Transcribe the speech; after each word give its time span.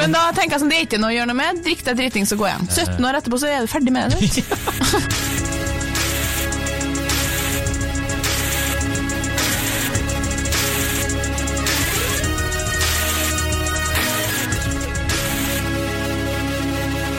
Men 0.00 0.14
da 0.16 0.30
tenker 0.32 0.56
jeg 0.56 0.62
sånn, 0.62 0.70
det 0.72 0.78
er 0.78 0.86
ikke 0.86 1.00
noe 1.02 1.12
å 1.12 1.16
gjøre 1.18 1.28
noe 1.28 1.36
med. 1.36 1.60
Drikk 1.66 1.84
deg 1.84 1.98
dritings 2.00 2.32
og 2.32 2.40
gå 2.40 2.48
hjem. 2.48 2.64
17 2.72 3.04
år 3.04 3.20
etterpå 3.20 3.40
så 3.42 3.50
er 3.52 3.66
du 3.66 3.68
ferdig 3.68 3.92
med 3.92 4.14
det. 4.14 4.18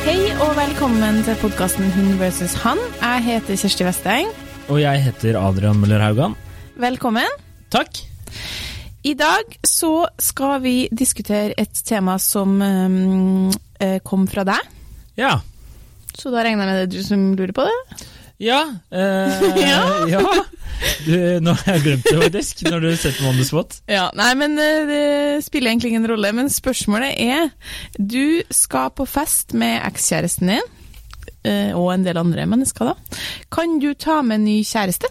Hei 0.02 0.18
og 0.42 0.56
velkommen 0.58 1.22
til 1.28 1.38
podkasten 1.44 1.94
Hun 1.94 2.16
versus 2.18 2.58
han. 2.66 2.82
Jeg 2.98 3.28
heter 3.30 3.62
Kjersti 3.62 3.86
Westeng. 3.86 4.34
Og 4.74 4.82
jeg 4.82 5.06
heter 5.06 5.38
Adrian 5.38 5.78
Møller 5.78 6.02
Haugan. 6.02 6.34
Velkommen. 6.82 7.30
Takk. 7.70 8.02
I 9.04 9.14
dag 9.18 9.56
så 9.66 10.06
skal 10.22 10.60
vi 10.62 10.76
diskutere 10.94 11.56
et 11.58 11.74
tema 11.88 12.20
som 12.22 12.60
um, 12.62 13.52
eh, 13.82 13.98
kom 14.06 14.28
fra 14.30 14.44
deg. 14.46 14.68
Ja. 15.18 15.40
Så 16.14 16.30
da 16.34 16.44
regner 16.46 16.68
jeg 16.68 16.70
med 16.70 16.78
det 16.78 16.84
er 16.86 16.92
du 17.00 17.08
som 17.08 17.24
lurer 17.38 17.54
på 17.56 17.66
det? 17.70 17.78
Ja. 18.42 18.62
Eh, 18.92 19.48
Ja. 19.62 19.82
ja. 20.10 20.22
Du, 21.06 21.14
nå 21.46 21.54
har 21.54 21.76
jeg 21.76 21.84
glemt 21.86 22.06
det, 22.08 22.16
faktisk, 22.24 22.62
når 22.66 22.82
du 22.82 22.88
setter 22.98 23.22
meg 23.22 23.30
on 23.32 23.38
the 23.38 23.46
spot. 23.46 23.76
Ja, 23.90 24.08
Nei, 24.18 24.32
men 24.38 24.56
eh, 24.62 24.86
det 24.90 25.02
spiller 25.46 25.70
egentlig 25.70 25.92
ingen 25.94 26.08
rolle. 26.10 26.32
Men 26.38 26.50
spørsmålet 26.50 27.18
er 27.22 27.50
Du 27.98 28.42
skal 28.54 28.90
på 28.98 29.06
fest 29.10 29.54
med 29.58 29.80
ekskjæresten 29.86 30.54
din, 30.56 30.78
og 31.78 31.88
en 31.94 32.04
del 32.06 32.20
andre 32.22 32.46
mennesker, 32.46 32.92
da. 32.92 33.20
Kan 33.54 33.80
du 33.82 33.94
ta 33.98 34.20
med 34.22 34.42
en 34.42 34.46
ny 34.46 34.60
kjæreste? 34.66 35.10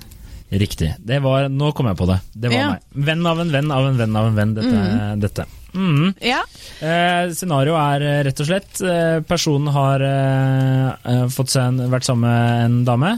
Riktig. 0.50 0.94
Det 0.98 1.20
var, 1.22 1.46
nå 1.48 1.70
kom 1.78 1.86
jeg 1.86 1.96
på 2.00 2.06
det. 2.10 2.18
Det 2.34 2.50
var 2.50 2.56
Ja. 2.58 2.68
meg. 2.74 3.06
Venn 3.06 3.26
av 3.26 3.40
en 3.40 3.50
venn 3.54 3.70
av 3.70 3.86
en 3.86 3.96
venn 4.00 4.16
av 4.18 4.26
en 4.26 4.34
venn. 4.34 4.54
Dette. 4.54 5.20
dette. 5.22 5.44
Mm. 5.74 6.14
Ja. 6.26 6.40
Eh, 6.82 7.30
Scenario 7.30 7.76
er 7.78 8.02
eh, 8.02 8.22
rett 8.26 8.40
og 8.42 8.48
slett 8.48 8.80
eh, 8.82 9.20
Personen 9.22 9.70
har 9.70 10.02
eh, 10.02 10.88
eh, 11.12 11.26
fått 11.30 11.52
seg 11.54 11.68
en, 11.68 11.84
vært 11.92 12.08
sammen 12.08 12.26
med 12.26 12.64
en 12.64 12.80
dame. 12.88 13.12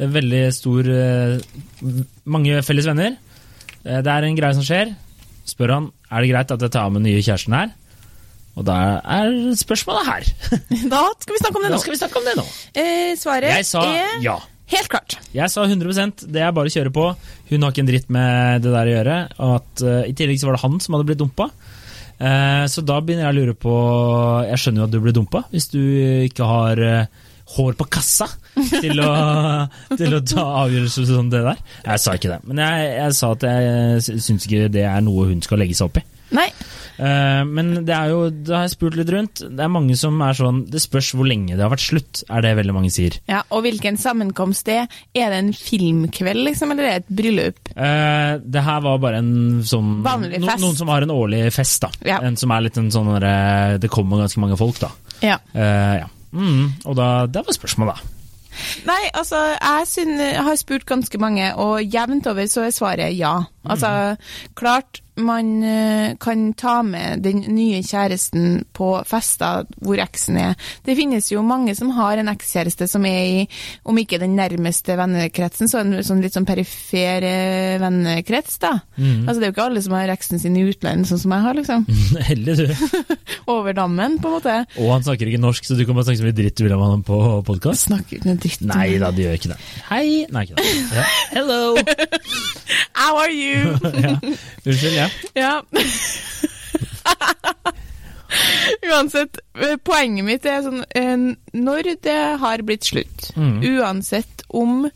Veldig 0.00 0.46
stor 0.56 0.86
Mange 2.24 2.62
felles 2.64 2.86
venner. 2.88 3.18
Det 3.84 4.08
er 4.08 4.24
en 4.24 4.38
greie 4.38 4.56
som 4.56 4.64
skjer. 4.64 4.94
Spør 5.44 5.74
han 5.74 5.90
er 6.08 6.24
det 6.24 6.30
greit 6.32 6.54
at 6.56 6.64
jeg 6.64 6.72
tar 6.72 6.88
med 6.88 7.02
den 7.02 7.10
nye 7.12 7.20
kjæresten 7.24 7.56
her. 7.58 7.74
Og 8.58 8.64
da 8.66 8.76
er 9.04 9.30
spørsmålet 9.58 10.08
her. 10.08 10.30
Da 10.92 11.02
skal 11.20 11.36
vi 11.36 11.42
snakke 11.42 11.60
om 11.60 11.66
det 11.66 11.70
nå. 11.74 11.82
skal 11.84 11.94
vi 11.94 12.00
om 12.20 12.26
det 12.30 12.34
nå. 12.40 12.46
Eh, 12.80 13.12
svaret 13.20 13.54
Jeg 13.60 13.68
sa 13.68 13.84
er 13.92 14.16
ja. 14.24 14.38
Helt 14.72 14.88
klart. 14.92 15.16
Jeg 15.34 15.50
sa 15.52 15.64
100% 15.66 16.26
det 16.32 16.42
er 16.46 16.52
bare 16.56 16.70
å 16.70 16.74
kjøre 16.74 16.92
på. 16.94 17.06
Hun 17.50 17.62
har 17.66 17.72
ikke 17.74 17.84
en 17.84 17.90
dritt 17.90 18.10
med 18.12 18.62
det 18.64 18.72
der 18.74 18.90
å 18.90 18.94
gjøre. 18.96 19.16
At, 19.50 19.84
uh, 19.86 20.02
I 20.06 20.14
tillegg 20.18 20.40
så 20.42 20.50
var 20.50 20.58
det 20.58 20.64
han 20.64 20.78
som 20.82 20.96
hadde 20.96 21.08
blitt 21.10 21.20
dumpa. 21.22 21.50
Uh, 22.20 22.66
så 22.68 22.82
da 22.84 22.98
begynner 23.00 23.26
jeg 23.28 23.32
å 23.32 23.38
lure 23.38 23.54
på 23.56 23.74
Jeg 24.50 24.60
skjønner 24.60 24.82
jo 24.82 24.88
at 24.90 24.92
du 24.92 24.98
ble 25.00 25.14
dumpa, 25.16 25.40
hvis 25.54 25.70
du 25.72 25.80
ikke 26.28 26.44
har 26.50 26.82
uh, 26.84 27.26
hår 27.56 27.74
på 27.80 27.86
kassa 27.90 28.28
til 28.76 29.00
å, 29.02 29.10
til 29.98 30.14
å 30.14 30.20
ta 30.28 30.44
avgjørelser 30.66 31.08
som 31.08 31.30
det 31.32 31.40
der. 31.46 31.62
Jeg 31.86 32.02
sa 32.04 32.14
ikke 32.18 32.30
det, 32.34 32.40
men 32.46 32.60
jeg, 32.62 32.90
jeg 33.00 33.16
sa 33.18 33.32
at 33.34 33.46
jeg 33.48 34.04
sy- 34.06 34.18
syns 34.28 34.46
ikke 34.46 34.68
det 34.76 34.84
er 34.86 35.00
noe 35.02 35.30
hun 35.32 35.40
skal 35.42 35.58
legge 35.64 35.74
seg 35.78 35.88
opp 35.88 35.98
i. 35.98 36.04
Nei. 36.36 36.46
Uh, 37.00 37.42
men 37.48 37.72
det 37.88 37.94
er 37.96 38.10
jo, 38.12 38.18
da 38.30 38.58
har 38.58 38.66
jeg 38.66 38.74
spurt 38.74 38.98
litt 38.98 39.10
rundt. 39.14 39.40
Det 39.40 39.64
er 39.64 39.72
mange 39.72 39.96
som 39.96 40.18
er 40.20 40.36
sånn 40.36 40.58
Det 40.68 40.82
spørs 40.82 41.14
hvor 41.16 41.24
lenge 41.28 41.56
det 41.56 41.64
har 41.64 41.72
vært 41.72 41.86
slutt, 41.86 42.22
er 42.28 42.44
det 42.44 42.52
veldig 42.58 42.74
mange 42.76 42.92
sier. 42.92 43.16
Ja, 43.30 43.40
Og 43.56 43.64
hvilken 43.64 43.96
sammenkomst 44.00 44.68
det 44.68 44.76
er? 44.82 45.00
Er 45.16 45.32
det 45.32 45.40
en 45.40 45.52
filmkveld, 45.56 46.44
liksom, 46.50 46.74
eller 46.74 46.86
er 46.86 46.98
det 46.98 47.02
et 47.06 47.16
bryllup? 47.22 47.72
Uh, 47.72 48.36
det 48.44 48.64
her 48.68 48.84
var 48.84 49.02
bare 49.02 49.24
en 49.24 49.34
sånn 49.66 49.98
Vanlig 50.04 50.42
no, 50.42 50.52
fest. 50.52 50.64
Noen 50.66 50.78
som 50.82 50.92
har 50.92 51.06
en 51.06 51.16
årlig 51.16 51.42
fest, 51.56 51.80
da. 51.86 51.92
Ja. 52.12 52.20
En 52.28 52.38
som 52.40 52.52
er 52.54 52.66
litt 52.68 52.78
en 52.80 52.92
sånn 52.92 53.10
derre 53.16 53.80
Det 53.80 53.92
kommer 53.92 54.24
ganske 54.24 54.44
mange 54.44 54.60
folk, 54.60 54.80
da. 54.82 54.92
Ja. 55.24 55.40
Uh, 55.56 56.04
ja. 56.04 56.08
Mm, 56.30 56.66
og 56.86 56.94
da 56.94 57.10
Det 57.26 57.42
var 57.46 57.56
spørsmålet, 57.56 57.96
da. 57.98 58.16
Nei, 58.84 59.02
altså, 59.14 59.38
jeg, 59.54 59.86
synes, 59.88 60.20
jeg 60.20 60.44
har 60.46 60.56
spurt 60.58 60.86
ganske 60.88 61.20
mange, 61.22 61.52
og 61.60 61.80
jevnt 61.86 62.26
over 62.30 62.48
så 62.50 62.66
er 62.66 62.74
svaret 62.74 63.14
ja. 63.16 63.36
Altså, 63.64 64.16
klart 64.58 65.00
man 65.24 65.50
eh, 65.66 66.14
kan 66.20 66.50
ta 66.58 66.80
med 66.86 67.22
den 67.24 67.42
nye 67.54 67.80
kjæresten 67.86 68.64
på 68.76 68.92
fester 69.08 69.68
hvor 69.80 70.00
eksen 70.02 70.38
er. 70.40 70.56
Det 70.86 70.96
finnes 70.98 71.30
jo 71.32 71.44
mange 71.46 71.74
som 71.78 71.92
har 71.96 72.20
en 72.20 72.30
ekskjæreste 72.32 72.88
som 72.90 73.06
er 73.08 73.20
i, 73.40 73.46
om 73.84 73.98
ikke 74.00 74.20
den 74.22 74.36
nærmeste 74.38 74.96
vennekretsen, 74.98 75.70
så 75.70 75.82
en 75.82 75.98
sånn 76.06 76.22
litt 76.24 76.36
sånn 76.36 76.48
perifer 76.48 77.24
vennekrets, 77.80 78.58
da. 78.62 78.76
Altså, 79.00 79.38
det 79.38 79.46
er 79.46 79.50
jo 79.50 79.54
ikke 79.56 79.66
alle 79.68 79.82
som 79.84 79.96
har 79.96 80.12
eksen 80.12 80.42
sin 80.42 80.58
i 80.58 80.64
utlandet, 80.68 81.08
sånn 81.10 81.22
som 81.24 81.34
jeg 81.36 81.46
har, 81.46 81.58
liksom. 81.58 81.86
Heller 82.30 82.60
du. 82.60 82.66
Over 83.54 83.76
dammen, 83.76 84.18
på 84.20 84.30
en 84.30 84.36
måte. 84.38 84.56
Og 84.80 84.92
han 84.94 85.06
snakker 85.06 85.30
ikke 85.30 85.42
norsk, 85.42 85.66
så 85.66 85.78
du 85.78 85.84
kan 85.86 85.96
bare 85.96 86.08
snakke 86.08 86.22
så 86.22 86.28
mye 86.28 86.38
dritt 86.40 86.58
du 86.58 86.66
vil 86.66 86.76
om 86.76 86.84
han 86.86 87.04
på 87.06 87.20
podkast. 87.46 87.88
Snakker 87.88 88.18
ikke 88.18 88.30
noe 88.30 88.40
dritt 88.40 88.66
Nei 88.70 88.88
da, 89.02 89.10
de 89.14 89.26
gjør 89.26 89.38
ikke 89.40 89.52
det. 89.54 89.60
Hei! 89.90 90.06
Nei, 90.30 90.46
ikke 90.46 90.60
det. 90.60 90.74
Ja. 90.94 91.06
Hello! 91.36 91.60
How 93.10 93.16
are 93.18 93.32
you? 93.34 93.74
ja. 94.06 94.12
Unnskyld, 94.64 94.94
ja. 94.94 95.08
Ja. 95.34 95.62
Uansett, 98.86 99.38
eh, 99.58 99.74
poenget 99.82 100.24
mitt 100.24 100.44
er 100.46 100.60
sånn 100.62 100.84
eh, 100.94 101.24
Når 101.58 101.88
det 102.06 102.18
har 102.38 102.62
blitt 102.62 102.86
slutt, 102.86 103.32
Mm. 103.34 103.58
uansett 103.80 104.44
om 104.48 104.50
om 104.54 104.90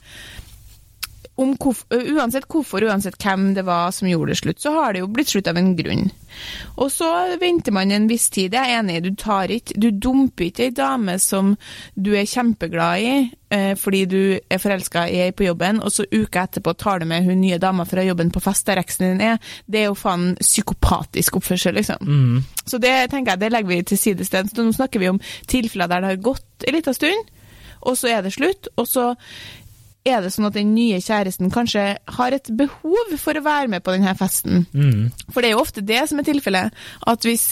hvorf- 1.37 1.87
uansett 1.91 2.47
hvorfor, 2.49 2.84
uansett 2.87 3.19
hvem 3.19 3.55
det 3.55 3.65
var 3.67 3.91
som 3.91 4.09
gjorde 4.09 4.33
det 4.33 4.39
slutt, 4.39 4.61
så 4.62 4.72
har 4.77 4.93
det 4.93 5.00
jo 5.03 5.09
blitt 5.11 5.33
slutt 5.33 5.49
av 5.50 5.59
en 5.59 5.75
grunn. 5.77 6.11
Og 6.77 6.91
så 6.91 7.09
venter 7.41 7.72
man 7.75 7.91
en 7.95 8.09
viss 8.11 8.28
tid. 8.31 8.55
Jeg 8.55 8.71
er 8.71 8.81
enig, 8.81 9.03
du 9.05 9.15
tar 9.15 9.53
ikke 9.55 9.77
Du 9.78 9.91
dumper 9.91 10.49
ikke 10.49 10.65
ei 10.67 10.75
dame 10.75 11.19
som 11.22 11.53
du 11.95 12.12
er 12.19 12.27
kjempeglad 12.27 13.03
i 13.03 13.12
eh, 13.55 13.75
fordi 13.78 14.00
du 14.11 14.19
er 14.39 14.62
forelska 14.62 15.06
i 15.11 15.21
ei 15.27 15.34
på 15.34 15.47
jobben, 15.47 15.81
og 15.83 15.93
så 15.95 16.06
uka 16.11 16.47
etterpå 16.47 16.75
tar 16.78 17.03
du 17.03 17.06
med 17.11 17.27
hun 17.27 17.41
nye 17.41 17.59
dama 17.59 17.87
fra 17.87 18.03
jobben 18.03 18.33
på 18.34 18.43
fest 18.43 18.66
der 18.66 18.83
eksen 18.83 19.06
din 19.12 19.22
er. 19.33 19.39
Det 19.66 19.83
er 19.83 19.89
jo 19.91 19.99
faen 19.99 20.34
psykopatisk 20.41 21.39
oppførsel, 21.39 21.78
liksom. 21.78 22.03
Mm. 22.03 22.43
Så 22.65 22.78
det 22.83 22.95
tenker 23.11 23.34
jeg, 23.34 23.45
det 23.45 23.53
legger 23.53 23.75
vi 23.75 23.83
til. 23.83 23.99
Så 24.27 24.43
Nå 24.62 24.72
snakker 24.75 25.03
vi 25.03 25.11
om 25.12 25.22
tilfeller 25.47 25.91
der 25.91 26.03
det 26.03 26.12
har 26.15 26.27
gått 26.33 26.66
en 26.66 26.75
lita 26.75 26.95
stund, 26.95 27.31
og 27.84 27.99
så 28.01 28.11
er 28.11 28.22
det 28.25 28.34
slutt. 28.34 28.69
Og 28.81 28.89
så 28.89 29.12
er 30.04 30.20
det 30.20 30.31
sånn 30.34 30.47
at 30.50 30.56
den 30.56 30.75
nye 30.76 30.98
kjæresten 31.00 31.48
kanskje 31.54 31.82
har 32.19 32.34
et 32.37 32.48
behov 32.59 33.15
for 33.20 33.38
å 33.41 33.42
være 33.44 33.70
med 33.72 33.82
på 33.87 33.94
denne 33.94 34.12
festen. 34.19 34.66
Mm. 34.76 35.06
For 35.32 35.41
det 35.41 35.48
er 35.50 35.54
jo 35.54 35.62
ofte 35.62 35.81
det 35.84 36.03
som 36.10 36.19
er 36.20 36.26
tilfellet. 36.28 36.75
At 37.09 37.25
hvis 37.25 37.47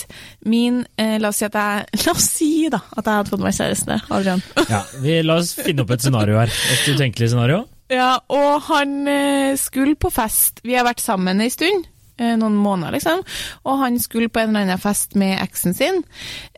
min 0.44 0.82
eh, 1.00 1.14
La 1.22 1.30
oss 1.32 1.40
si 1.40 1.46
at 1.48 1.56
jeg 1.56 2.02
La 2.06 2.12
oss 2.16 2.26
si 2.36 2.50
da 2.72 2.82
at 2.92 3.04
jeg 3.06 3.12
hadde 3.22 3.32
fått 3.32 3.44
meg 3.46 3.56
kjæreste, 3.56 4.00
Adrian. 4.12 4.42
ja. 4.74 4.82
Vi, 5.04 5.14
la 5.24 5.38
oss 5.40 5.54
finne 5.56 5.86
opp 5.86 5.94
et 5.96 6.04
scenario 6.04 6.36
her. 6.42 6.52
Et 6.76 6.90
utenkelig 6.92 7.30
scenario. 7.32 7.62
Ja, 7.92 8.10
og 8.32 8.60
han 8.68 8.94
eh, 9.08 9.54
skulle 9.60 9.96
på 10.00 10.08
fest. 10.12 10.60
Vi 10.64 10.76
har 10.76 10.84
vært 10.88 11.00
sammen 11.04 11.40
ei 11.44 11.48
stund. 11.52 11.88
eh, 12.20 12.36
Noen 12.40 12.54
måneder, 12.60 12.94
liksom. 12.98 13.24
Og 13.68 13.80
han 13.82 13.96
skulle 14.00 14.28
på 14.32 14.40
en 14.44 14.52
eller 14.52 14.66
annen 14.68 14.80
fest 14.80 15.16
med 15.20 15.38
eksen 15.42 15.72
sin. 15.76 16.02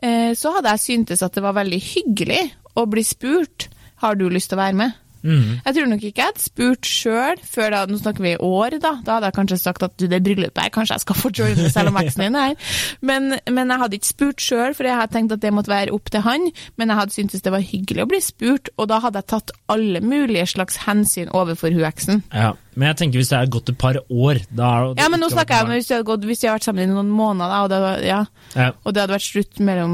Eh, 0.03 0.33
Så 0.35 0.51
hadde 0.55 0.75
jeg 0.75 0.83
syntes 0.89 1.23
at 1.25 1.35
det 1.35 1.43
var 1.43 1.55
veldig 1.57 1.79
hyggelig 1.89 2.41
å 2.75 2.83
bli 2.91 3.03
spurt 3.07 3.69
har 4.03 4.15
du 4.19 4.25
lyst 4.29 4.51
til 4.51 4.59
å 4.59 4.63
være 4.65 4.75
med. 4.79 4.95
Mm. 5.25 5.47
Jeg 5.65 5.75
tror 5.77 5.87
nok 5.91 6.03
ikke 6.05 6.21
jeg 6.21 6.29
hadde 6.31 6.43
spurt 6.45 6.89
sjøl 6.89 7.39
før 7.49 7.71
da, 7.73 7.79
nå 7.89 7.97
snakker 8.01 8.25
vi 8.25 8.33
i 8.35 8.41
år, 8.45 8.77
da. 8.83 8.91
Da 9.05 9.17
hadde 9.17 9.31
jeg 9.31 9.37
kanskje 9.39 9.57
sagt 9.61 9.85
at 9.87 9.95
du, 9.97 10.05
det 10.11 10.21
bryllupet 10.25 10.61
her, 10.61 10.73
kanskje 10.75 10.95
jeg 10.99 11.05
skal 11.05 11.17
få 11.19 11.31
joine 11.35 11.69
selv 11.73 11.89
om 11.91 11.97
eksen 12.01 12.25
din 12.27 12.37
er 12.39 12.51
her. 12.53 12.75
Men, 13.01 13.35
men 13.49 13.73
jeg 13.73 13.81
hadde 13.83 13.99
ikke 13.99 14.11
spurt 14.11 14.45
sjøl, 14.45 14.75
for 14.77 14.87
jeg 14.87 14.99
hadde 14.99 15.15
tenkt 15.17 15.33
at 15.35 15.41
det 15.43 15.53
måtte 15.55 15.73
være 15.73 15.95
opp 15.95 16.11
til 16.13 16.23
han. 16.25 16.45
Men 16.77 16.93
jeg 16.93 16.99
hadde 17.01 17.15
syntes 17.17 17.45
det 17.45 17.53
var 17.55 17.65
hyggelig 17.65 18.05
å 18.05 18.09
bli 18.13 18.21
spurt, 18.23 18.69
og 18.77 18.89
da 18.93 19.01
hadde 19.03 19.21
jeg 19.23 19.29
tatt 19.33 19.55
alle 19.73 20.01
mulige 20.05 20.45
slags 20.53 20.77
hensyn 20.85 21.31
overfor 21.33 21.73
hun 21.75 21.87
eksen. 21.89 22.21
Ja. 22.33 22.53
Men 22.75 22.89
jeg 22.91 22.97
tenker 22.99 23.21
hvis 23.21 23.29
det 23.31 23.37
er 23.39 23.51
gått 23.55 23.69
et 23.71 23.77
par 23.79 23.95
år 24.11 24.41
da 24.51 24.67
er 24.75 24.89
det 24.97 25.03
Ja, 25.05 25.07
men 25.13 25.21
nå 25.23 25.29
snakker 25.31 25.55
jeg 25.55 25.63
om 25.67 25.71
hvis 25.71 25.87
vi 25.89 25.95
hadde, 25.95 26.07
gått, 26.09 26.25
hvis 26.27 26.41
vi 26.43 26.49
hadde 26.49 26.57
vært 26.59 26.67
sammen 26.67 26.83
i 26.83 26.91
noen 26.91 27.11
måneder, 27.15 27.53
da, 27.53 27.61
og 27.63 27.71
det, 27.71 28.07
ja, 28.09 28.21
Ja. 28.59 28.69
og 28.83 28.93
det 28.93 29.01
hadde 29.05 29.15
vært 29.15 29.27
slutt 29.29 29.61
mellom, 29.63 29.93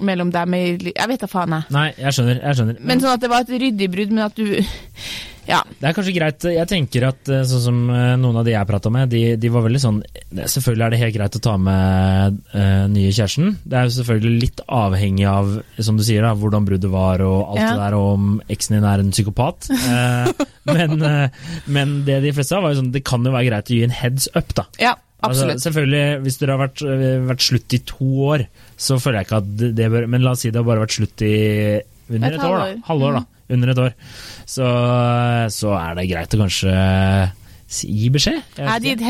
mellom 0.00 0.30
dem 0.32 0.54
i 0.56 0.62
Jeg 0.92 1.08
vet 1.10 1.20
da 1.20 1.28
faen, 1.30 1.58
jeg. 1.58 1.68
Nei, 1.74 1.90
jeg 1.98 2.16
skjønner. 2.16 2.40
jeg 2.40 2.58
skjønner. 2.58 2.80
Men 2.80 3.02
sånn 3.02 3.12
at 3.16 3.20
det 3.20 3.30
var 3.32 3.44
et 3.44 3.52
ryddig 3.60 3.90
brudd, 3.92 4.14
men 4.16 4.24
at 4.24 4.38
du 4.38 4.46
Ja. 5.42 5.58
Det 5.66 5.88
er 5.88 5.94
kanskje 5.96 6.12
greit, 6.14 6.44
jeg 6.54 6.68
tenker 6.70 7.08
at 7.08 7.26
eh, 7.26 7.40
sånn 7.50 7.62
som 7.64 7.78
eh, 7.90 8.12
noen 8.14 8.36
av 8.38 8.44
de 8.46 8.52
jeg 8.54 8.68
prata 8.68 8.92
med, 8.94 9.08
de, 9.10 9.34
de 9.42 9.48
var 9.50 9.64
veldig 9.66 9.80
sånn 9.82 9.98
Selvfølgelig 10.38 10.84
er 10.86 10.94
det 10.94 11.00
helt 11.00 11.16
greit 11.16 11.34
å 11.36 11.40
ta 11.42 11.56
med 11.60 12.36
uh, 12.54 12.86
nye 12.88 13.10
kjæresten. 13.12 13.50
Det 13.68 13.76
er 13.76 13.88
jo 13.88 13.94
selvfølgelig 13.98 14.40
litt 14.46 14.62
avhengig 14.64 15.26
av, 15.28 15.50
som 15.82 15.98
du 15.98 16.04
sier, 16.06 16.24
da, 16.24 16.30
hvordan 16.38 16.64
bruddet 16.64 16.88
var 16.92 17.20
og 17.26 17.50
alt 17.50 17.60
Ja. 17.60 17.72
det 17.74 17.82
der, 17.82 17.96
og 17.98 18.06
om 18.14 18.30
eksen 18.54 18.78
din 18.78 18.86
er 18.88 19.02
en 19.02 19.10
psykopat. 19.12 19.68
Uh, 19.68 20.46
men, 20.72 21.04
uh, 21.04 21.50
men 21.66 21.98
det 22.06 22.22
de 22.24 22.32
fleste 22.32 22.54
sa, 22.54 22.62
var 22.64 22.72
jo 22.72 22.80
sånn 22.80 22.94
det 22.94 23.04
kan 23.04 23.26
jo 23.26 23.34
være 23.34 23.50
greit 23.50 23.68
å 23.68 23.76
gi 23.76 23.82
en 23.84 23.92
heads 23.98 24.30
up, 24.32 24.54
da. 24.56 24.64
Ja, 24.80 24.94
absolutt. 25.22 25.56
Altså, 25.56 25.64
selvfølgelig, 25.68 26.20
Hvis 26.22 26.38
det 26.40 26.48
har 26.48 26.60
vært, 26.60 26.82
eh, 26.82 27.18
vært 27.30 27.46
slutt 27.46 27.76
i 27.76 27.82
to 27.92 28.08
år, 28.32 28.46
så 28.76 28.98
føler 29.00 29.20
jeg 29.20 29.28
ikke 29.28 29.40
at 29.42 29.76
det, 29.78 29.90
bør 29.92 30.08
Men 30.08 30.22
la 30.22 30.32
oss 30.36 30.44
si 30.44 30.50
det 30.50 30.60
har 30.60 30.68
bare 30.68 30.84
vært 30.84 30.96
slutt 30.98 31.22
i 31.26 31.34
under 32.12 32.28
Et 32.28 32.34
et, 32.34 32.44
år, 32.44 32.58
da. 32.58 32.82
halvår. 32.88 33.12
mm. 33.12 33.20
da. 33.20 33.26
Under 33.52 33.68
et 33.72 33.78
år. 33.78 33.94
Så, 34.46 34.66
så 35.52 35.76
er 35.76 35.94
det 35.98 36.08
greit 36.10 36.34
å 36.34 36.40
kanskje 36.40 36.72
gi 37.72 38.08
beskjed. 38.12 38.42
Jeg 38.56 38.66
vet 38.68 39.00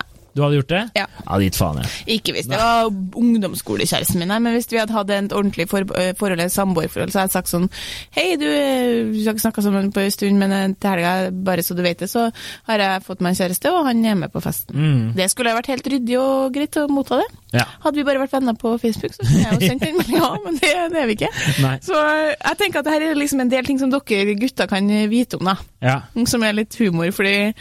Jeg 0.00 0.17
Du 0.38 0.44
hadde 0.44 0.60
gjort 0.60 0.70
det? 0.70 0.82
Ja. 0.94 1.06
Ja, 1.24 1.38
ditt 1.42 1.56
faen, 1.58 1.80
jeg. 1.82 2.18
Ikke 2.18 2.34
hvis 2.36 2.46
det 2.46 2.58
var 2.60 2.86
ungdomsskolekjæresten 3.18 4.20
min, 4.22 4.30
nei, 4.30 4.38
men 4.44 4.54
hvis 4.54 4.68
vi 4.70 4.78
hadde 4.78 4.94
hatt 4.94 5.10
et 5.10 5.34
ordentlig 5.34 5.66
for, 5.70 5.82
eh, 5.98 6.12
forhold, 6.18 6.44
et 6.44 6.54
samboerforhold, 6.54 7.10
så 7.10 7.24
hadde 7.24 7.32
jeg 7.32 7.34
sagt 7.34 7.50
sånn 7.50 7.66
Hei, 8.14 8.36
du, 8.38 8.46
eh, 8.46 9.08
vi 9.10 9.24
har 9.24 9.34
ikke 9.34 9.48
snakka 9.48 9.64
sammen 9.66 9.90
på 9.94 10.04
en 10.04 10.14
stund, 10.14 10.38
men 10.38 10.54
eh, 10.54 10.68
til 10.78 10.92
helga, 10.94 11.32
bare 11.32 11.64
så 11.66 11.74
du 11.74 11.82
vet 11.82 11.98
det, 12.04 12.10
så 12.12 12.28
har 12.70 12.84
jeg 12.84 13.02
fått 13.08 13.24
meg 13.24 13.34
en 13.34 13.40
kjæreste, 13.40 13.72
og 13.74 13.88
han 13.88 14.04
er 14.06 14.18
med 14.20 14.32
på 14.32 14.42
festen. 14.44 14.78
Mm. 14.78 15.02
Det 15.18 15.26
skulle 15.32 15.50
ha 15.50 15.58
vært 15.58 15.72
helt 15.72 15.90
ryddig 15.90 16.18
og 16.22 16.54
greit 16.54 16.78
å 16.78 16.86
motta 16.92 17.18
det. 17.18 17.26
Ja. 17.58 17.66
Hadde 17.82 17.98
vi 17.98 18.06
bare 18.06 18.22
vært 18.22 18.36
venner 18.36 18.54
på 18.54 18.76
Facebook, 18.78 19.16
så 19.16 19.26
kunne 19.26 19.42
jeg 19.42 19.58
jo 19.58 19.72
sendt 19.72 19.86
den 19.88 20.14
ja, 20.20 20.30
men 20.44 20.60
det, 20.62 20.72
det 20.94 21.02
er 21.02 21.10
vi 21.10 21.18
ikke. 21.18 21.32
Nei. 21.64 21.74
Så 21.82 21.98
jeg 21.98 22.60
tenker 22.62 22.82
at 22.82 22.86
det 22.86 22.94
her 22.94 23.08
er 23.08 23.18
liksom 23.18 23.42
en 23.42 23.50
del 23.50 23.66
ting 23.66 23.82
som 23.82 23.90
dere 23.90 24.38
gutter 24.38 24.70
kan 24.70 24.94
vite 25.10 25.40
om, 25.40 25.50
da. 25.50 25.58
Ja. 25.82 25.98
Som 26.30 26.46
er 26.46 26.56
litt 26.58 26.78
humor, 26.78 27.10
fordi 27.14 27.52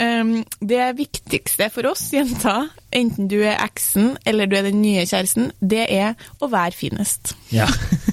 um, 0.00 0.38
det 0.60 0.92
viktigste 0.98 1.68
for 1.72 1.90
oss 1.90 2.08
jenter, 2.18 2.68
enten 2.94 3.30
du 3.30 3.38
er 3.40 3.60
eksen 3.64 4.16
eller 4.26 4.50
du 4.50 4.56
er 4.58 4.68
den 4.68 4.82
nye 4.82 5.06
kjæresten, 5.06 5.52
det 5.60 5.86
er 5.88 6.14
å 6.40 6.50
være 6.52 6.76
finest. 6.76 7.36
ja. 7.54 7.70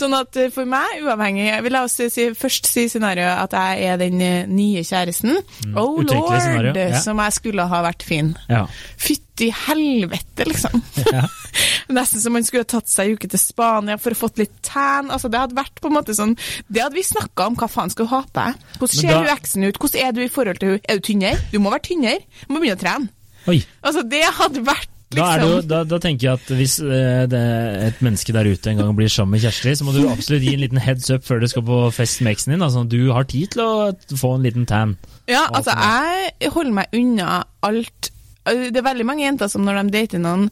Sånn 0.00 0.14
at 0.16 0.36
eh, 0.40 0.50
for 0.54 0.68
meg, 0.68 1.02
uavhengig 1.04 1.46
jeg 1.50 1.64
vil 1.66 1.74
La 1.76 1.82
oss 1.86 1.98
si, 2.00 2.28
først 2.36 2.68
si 2.70 2.86
scenarioet 2.88 3.42
at 3.44 3.56
jeg 3.58 3.90
er 3.90 3.98
den 4.00 4.20
eh, 4.24 4.46
nye 4.48 4.84
kjæresten. 4.86 5.36
oh 5.76 5.98
lord, 6.00 6.32
scenario, 6.40 6.72
ja. 6.76 7.00
som 7.04 7.20
jeg 7.20 7.36
skulle 7.36 7.66
ha 7.68 7.82
vært 7.84 8.06
fin. 8.06 8.32
ja. 8.48 8.64
Fytti 9.00 9.50
helvete, 9.66 10.48
liksom. 10.48 10.82
Ja. 11.14 11.24
Nesten 11.96 12.20
som 12.22 12.34
man 12.36 12.44
skulle 12.46 12.62
ha 12.62 12.68
tatt 12.70 12.88
seg 12.90 13.08
en 13.08 13.16
uke 13.18 13.28
til 13.32 13.40
Spania 13.42 13.96
for 13.98 14.14
å 14.14 14.18
fått 14.20 14.38
litt 14.38 14.52
tan. 14.66 15.08
Altså, 15.10 15.30
det 15.32 15.40
hadde 15.40 15.56
vært 15.58 15.80
på 15.82 15.88
en 15.90 15.96
måte 15.96 16.14
sånn 16.14 16.36
Det 16.68 16.84
hadde 16.84 16.94
vi 16.94 17.02
snakka 17.02 17.48
om, 17.50 17.56
hva 17.58 17.66
faen 17.70 17.90
skal 17.90 18.06
du 18.06 18.12
ha 18.12 18.20
på 18.28 18.36
deg? 18.36 18.68
Hvordan 18.78 19.00
ser 19.00 19.14
da- 19.16 19.22
du 19.24 19.32
eksen 19.34 19.66
ut? 19.66 19.80
Hvordan 19.80 20.04
er 20.06 20.12
du 20.14 20.20
i 20.22 20.30
forhold 20.30 20.60
til 20.62 20.76
hun? 20.76 20.84
Er 20.86 21.00
du 21.00 21.08
tynnere? 21.08 21.40
Du 21.50 21.58
må 21.58 21.72
være 21.74 21.86
tynnere. 21.90 22.22
Du 22.46 22.54
må 22.54 22.62
begynne 22.62 22.78
å 22.78 22.84
trene. 22.84 23.10
Oi. 23.48 23.58
Altså, 23.82 24.04
det 24.04 24.22
hadde 24.36 24.62
vært 24.66 24.89
Da, 25.10 25.24
jo, 25.40 25.46
liksom 25.56 25.70
da, 25.72 25.80
da 25.90 25.98
tenker 25.98 26.26
jeg 26.28 26.38
at 26.38 26.50
hvis 26.54 26.76
eh, 26.86 27.24
det, 27.30 27.40
et 27.88 28.02
menneske 28.04 28.34
der 28.34 28.46
ute 28.46 28.70
en 28.70 28.78
gang 28.78 28.92
blir 28.94 29.10
sammen 29.10 29.34
med 29.34 29.42
Kjersti, 29.42 29.72
så 29.80 29.86
må 29.86 29.94
du 29.96 30.04
absolutt 30.06 30.44
gi 30.46 30.52
en 30.54 30.62
liten 30.62 30.78
heads 30.78 31.10
up 31.10 31.24
før 31.26 31.42
du 31.42 31.48
skal 31.50 31.64
på 31.66 31.80
fest 31.96 32.22
med 32.22 32.36
eksen 32.36 32.54
din. 32.54 32.62
Altså, 32.62 32.84
du 32.86 33.10
har 33.10 33.26
tid 33.30 33.56
til 33.56 33.64
å 33.64 33.72
få 34.20 34.36
en 34.36 34.46
liten 34.46 34.68
tan. 34.70 34.94
Ja, 35.26 35.48
altså, 35.50 35.74
jeg 35.74 36.52
holder 36.54 36.76
meg 36.78 36.94
unna 36.96 37.40
alt 37.66 38.12
Det 38.46 38.78
er 38.78 38.86
veldig 38.86 39.04
mange 39.06 39.26
jenter 39.26 39.50
som 39.50 39.66
når 39.66 39.82
de 39.82 39.96
dater 39.98 40.22
noen, 40.22 40.46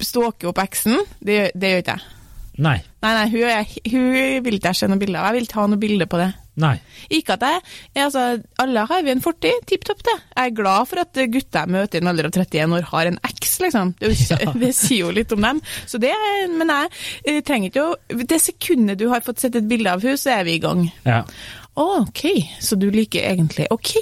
stalker 0.00 0.48
opp 0.50 0.62
eksen. 0.64 0.96
Det, 1.20 1.50
det 1.52 1.74
gjør 1.74 1.84
ikke 1.84 1.98
jeg. 2.00 2.16
Nei. 2.60 2.78
Nei, 3.04 3.12
nei, 3.16 3.28
hun, 3.32 3.76
hun 3.92 4.44
vil 4.44 4.56
ikke 4.56 4.72
jeg 4.72 4.80
se 4.80 4.88
noe 4.90 5.00
bilde 5.00 5.20
av. 5.20 5.28
Jeg 5.30 5.38
vil 5.38 5.46
ikke 5.48 5.60
ha 5.60 5.68
noe 5.70 5.80
bilde 5.80 6.08
på 6.10 6.20
det. 6.20 6.32
Nei. 6.60 6.74
Ikke 7.16 7.34
at 7.38 7.44
jeg 7.46 7.60
ja, 7.96 8.04
altså, 8.06 8.24
Alle 8.62 8.84
har 8.90 9.02
vi 9.06 9.12
en 9.14 9.22
fortid. 9.24 9.62
Tipp 9.70 9.84
topp, 9.88 10.02
det. 10.06 10.16
Jeg 10.36 10.50
er 10.52 10.56
glad 10.60 10.88
for 10.90 11.00
at 11.02 11.20
gutter 11.32 11.64
jeg 11.64 11.72
møter 11.74 11.98
i 11.98 12.02
en 12.04 12.10
alder 12.12 12.28
av 12.28 12.36
31 12.36 12.76
år, 12.78 12.88
har 12.92 13.10
en 13.10 13.18
eks, 13.30 13.54
liksom. 13.64 13.94
Det, 14.00 14.10
ikke- 14.16 14.52
det 14.64 14.74
sier 14.76 15.06
jo 15.06 15.14
litt 15.16 15.32
om 15.36 15.40
dem. 15.48 15.62
Så 15.88 16.00
det, 16.02 16.12
men 16.56 16.68
jeg 16.74 16.92
eh, 17.24 17.40
trenger 17.46 17.72
ikke 17.72 17.86
å 17.88 18.20
Det 18.26 18.40
sekundet 18.42 19.00
du 19.00 19.08
har 19.12 19.24
fått 19.26 19.40
sett 19.42 19.56
et 19.58 19.66
bilde 19.70 19.90
av 19.96 20.04
henne, 20.04 20.20
så 20.20 20.34
er 20.38 20.44
vi 20.48 20.58
i 20.58 20.62
gang. 20.62 20.84
Ja. 21.08 21.22
Ok, 21.80 22.24
så 22.60 22.76
du 22.76 22.88
liker 22.92 23.22
egentlig 23.24 23.68
Ok, 23.72 23.92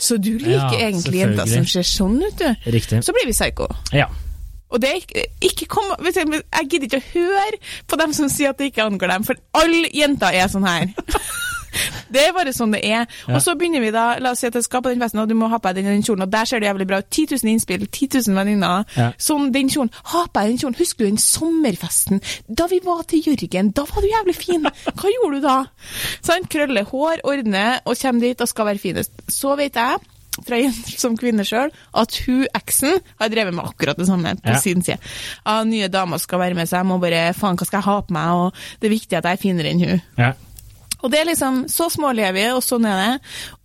så 0.00 0.16
du 0.22 0.30
liker 0.38 0.78
Ja, 0.78 0.86
egentlig 0.86 1.18
jenter 1.24 1.48
som 1.50 1.66
ser 1.68 1.84
sånn 1.84 2.20
ut, 2.22 2.38
du. 2.38 2.70
Riktig. 2.70 3.02
Så 3.04 3.12
blir 3.16 3.26
vi 3.28 3.34
psycho. 3.34 3.66
Ja. 3.92 4.06
Og 4.70 4.78
det 4.80 4.92
ikke, 5.00 5.24
ikke 5.42 5.66
kom, 5.74 5.88
Jeg 6.06 6.68
gidder 6.70 6.86
ikke 6.86 7.00
å 7.02 7.08
høre 7.16 7.58
på 7.90 7.98
dem 7.98 8.12
som 8.14 8.30
sier 8.30 8.54
at 8.54 8.60
det 8.62 8.70
ikke 8.70 8.86
angår 8.86 9.10
dem, 9.10 9.24
for 9.26 9.40
alle 9.58 9.90
jenter 9.92 10.30
er 10.38 10.46
sånn 10.52 10.68
her. 10.70 10.86
Det 12.10 12.22
er 12.26 12.32
bare 12.36 12.52
sånn 12.56 12.72
det 12.74 12.80
er. 12.84 13.06
Ja. 13.28 13.34
Og 13.36 13.42
så 13.44 13.54
begynner 13.58 13.80
vi 13.84 13.90
da, 13.94 14.18
la 14.18 14.32
oss 14.34 14.40
si 14.42 14.46
at 14.50 14.54
jeg 14.58 14.64
skal 14.66 14.82
på 14.82 14.90
den 14.92 15.00
festen, 15.00 15.20
og 15.22 15.28
du 15.30 15.34
må 15.38 15.48
ha 15.52 15.58
på 15.62 15.72
deg 15.74 15.84
den, 15.86 16.02
kjolen, 16.02 16.22
og 16.26 16.30
der 16.32 16.44
ser 16.50 16.60
det 16.60 16.66
jævlig 16.70 16.86
bra 16.90 16.98
ut. 16.98 17.08
10 17.10 17.26
000 17.42 17.52
innspill, 17.54 17.86
10 17.86 18.08
000 18.28 18.36
venninner. 18.40 18.84
Ja. 18.96 19.10
Sånn, 19.18 19.50
den 19.54 19.70
kjolen. 19.70 19.90
Ha 20.12 20.24
på 20.26 20.40
deg 20.42 20.52
den 20.54 20.58
kjolen. 20.64 20.78
Husker 20.80 21.04
du 21.04 21.10
den 21.12 21.18
sommerfesten? 21.22 22.20
Da 22.48 22.66
vi 22.70 22.80
var 22.84 23.02
til 23.10 23.22
Jørgen, 23.30 23.72
da 23.76 23.84
var 23.88 24.02
du 24.04 24.08
jævlig 24.10 24.36
fin. 24.38 24.66
Hva 24.90 25.12
gjorde 25.16 25.40
du 25.40 25.44
da? 25.46 25.58
Sånn, 26.26 26.46
krølle 26.50 26.84
hår, 26.90 27.22
ordne, 27.28 27.66
og 27.84 27.98
kommer 28.00 28.20
dit 28.28 28.40
og 28.44 28.48
skal 28.50 28.70
være 28.72 28.82
finest. 28.82 29.12
Så 29.30 29.54
vet 29.60 29.78
jeg, 29.78 30.00
fra 30.46 30.56
som 30.96 31.16
kvinne 31.18 31.44
sjøl, 31.44 31.72
at 32.00 32.14
hun 32.24 32.44
eksen 32.56 33.00
har 33.20 33.28
drevet 33.32 33.52
med 33.52 33.66
akkurat 33.66 33.98
det 33.98 34.06
samme 34.08 34.36
på 34.40 34.48
Ja. 34.54 34.60
sin 34.62 34.80
side. 34.82 34.98
Ja, 35.44 35.62
nye 35.64 35.88
damer 35.92 36.18
skal 36.22 36.38
være 36.40 36.54
med, 36.54 36.68
så 36.70 36.78
jeg 36.80 36.86
må 36.86 37.00
bare 37.02 37.34
Faen, 37.34 37.56
hva 37.58 37.66
skal 37.66 37.80
jeg 37.82 37.84
ha 37.90 37.96
på 38.00 38.14
meg? 38.14 38.30
Og 38.30 38.54
det 38.80 38.88
er 38.88 38.94
viktig 38.94 39.18
at 39.18 39.24
jeg 39.26 39.32
er 39.36 39.42
finere 39.42 39.68
enn 39.74 39.82
hun. 39.84 40.00
ja. 40.18 40.32
Og 41.00 41.12
det 41.12 41.20
er 41.20 41.28
liksom, 41.30 41.62
Så 41.72 41.88
smålige 41.92 42.28
er 42.30 42.36
vi, 42.36 42.46
og 42.54 42.62
sånn 42.64 42.86
er 42.88 42.98
det. 43.00 43.12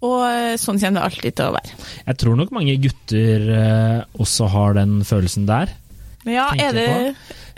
Og 0.06 0.20
eh, 0.28 0.54
sånn 0.62 0.80
kommer 0.82 1.02
det 1.02 1.08
alltid 1.10 1.38
til 1.40 1.50
å 1.50 1.56
være. 1.56 1.80
Jeg 2.06 2.20
tror 2.22 2.38
nok 2.40 2.54
mange 2.56 2.78
gutter 2.84 3.50
eh, 3.60 4.00
også 4.22 4.50
har 4.54 4.78
den 4.80 5.00
følelsen 5.08 5.48
der. 5.50 5.74
Ja, 6.26 6.50
er 6.58 6.72
det 6.74 6.86
jeg 6.90 7.10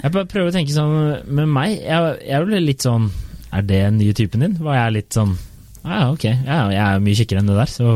Jeg 0.03 0.12
bare 0.12 0.27
prøver 0.27 0.51
å 0.51 0.56
tenke 0.56 0.74
sånn 0.75 0.97
med 1.25 1.47
meg. 1.50 1.77
Jeg, 1.85 2.18
jeg 2.27 2.47
ble 2.50 2.59
litt 2.59 2.83
sånn 2.83 3.06
Er 3.56 3.63
det 3.63 3.79
den 3.85 4.01
nye 4.01 4.15
typen 4.18 4.44
din? 4.44 4.57
Var 4.59 4.75
jeg 4.81 4.95
litt 4.97 5.15
sånn 5.15 5.38
Ja, 5.88 6.00
ja, 6.01 6.07
ok. 6.12 6.24
Ja, 6.28 6.57
jeg 6.74 6.81
er 6.84 7.04
mye 7.04 7.16
kjekkere 7.16 7.42
enn 7.42 7.48
det 7.48 7.56
der, 7.56 7.69
så 7.72 7.92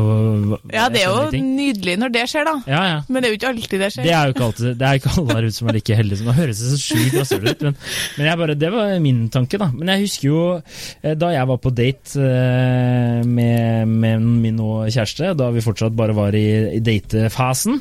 Ja, 0.72 0.86
det 0.92 1.02
er 1.02 1.10
jo 1.10 1.42
nydelig 1.44 1.96
når 2.00 2.12
det 2.14 2.22
skjer, 2.30 2.46
da. 2.48 2.54
Ja, 2.70 2.80
ja. 2.88 2.94
Men 3.08 3.20
det 3.20 3.28
er 3.28 3.34
jo 3.34 3.38
ikke 3.38 3.50
alltid 3.50 3.84
det 3.84 3.90
skjer. 3.92 4.06
Det 4.06 4.14
er 4.16 4.30
jo 4.30 4.34
ikke 4.36 4.46
alltid 4.46 4.78
Det 4.80 4.88
er 4.88 5.00
ikke 5.00 5.12
alle 5.12 5.36
der 5.36 5.48
ute 5.48 5.56
som 5.58 5.68
er 5.68 5.76
like 5.76 5.98
heldige 5.98 6.20
som 6.20 6.30
Nå 6.30 6.36
høres 6.38 6.62
det 6.62 6.70
så 6.70 6.80
sjukt 6.80 7.18
rasshøl 7.18 7.50
ut, 7.50 7.66
men, 7.66 7.76
men 8.16 8.30
bare, 8.42 8.56
det 8.62 8.72
var 8.72 8.94
min 9.04 9.20
tanke, 9.34 9.60
da. 9.60 9.68
Men 9.74 9.92
jeg 9.92 10.06
husker 10.06 10.28
jo 10.30 10.40
eh, 10.56 11.14
da 11.18 11.32
jeg 11.34 11.50
var 11.52 11.60
på 11.62 11.74
date 11.82 12.24
eh, 12.32 13.20
med, 13.28 13.92
med 13.92 14.26
min 14.46 14.56
nå 14.56 14.72
kjæreste, 14.88 15.34
da 15.36 15.50
vi 15.52 15.64
fortsatt 15.64 15.96
bare 15.96 16.16
var 16.16 16.36
i, 16.38 16.46
i 16.78 16.82
datefasen. 16.84 17.80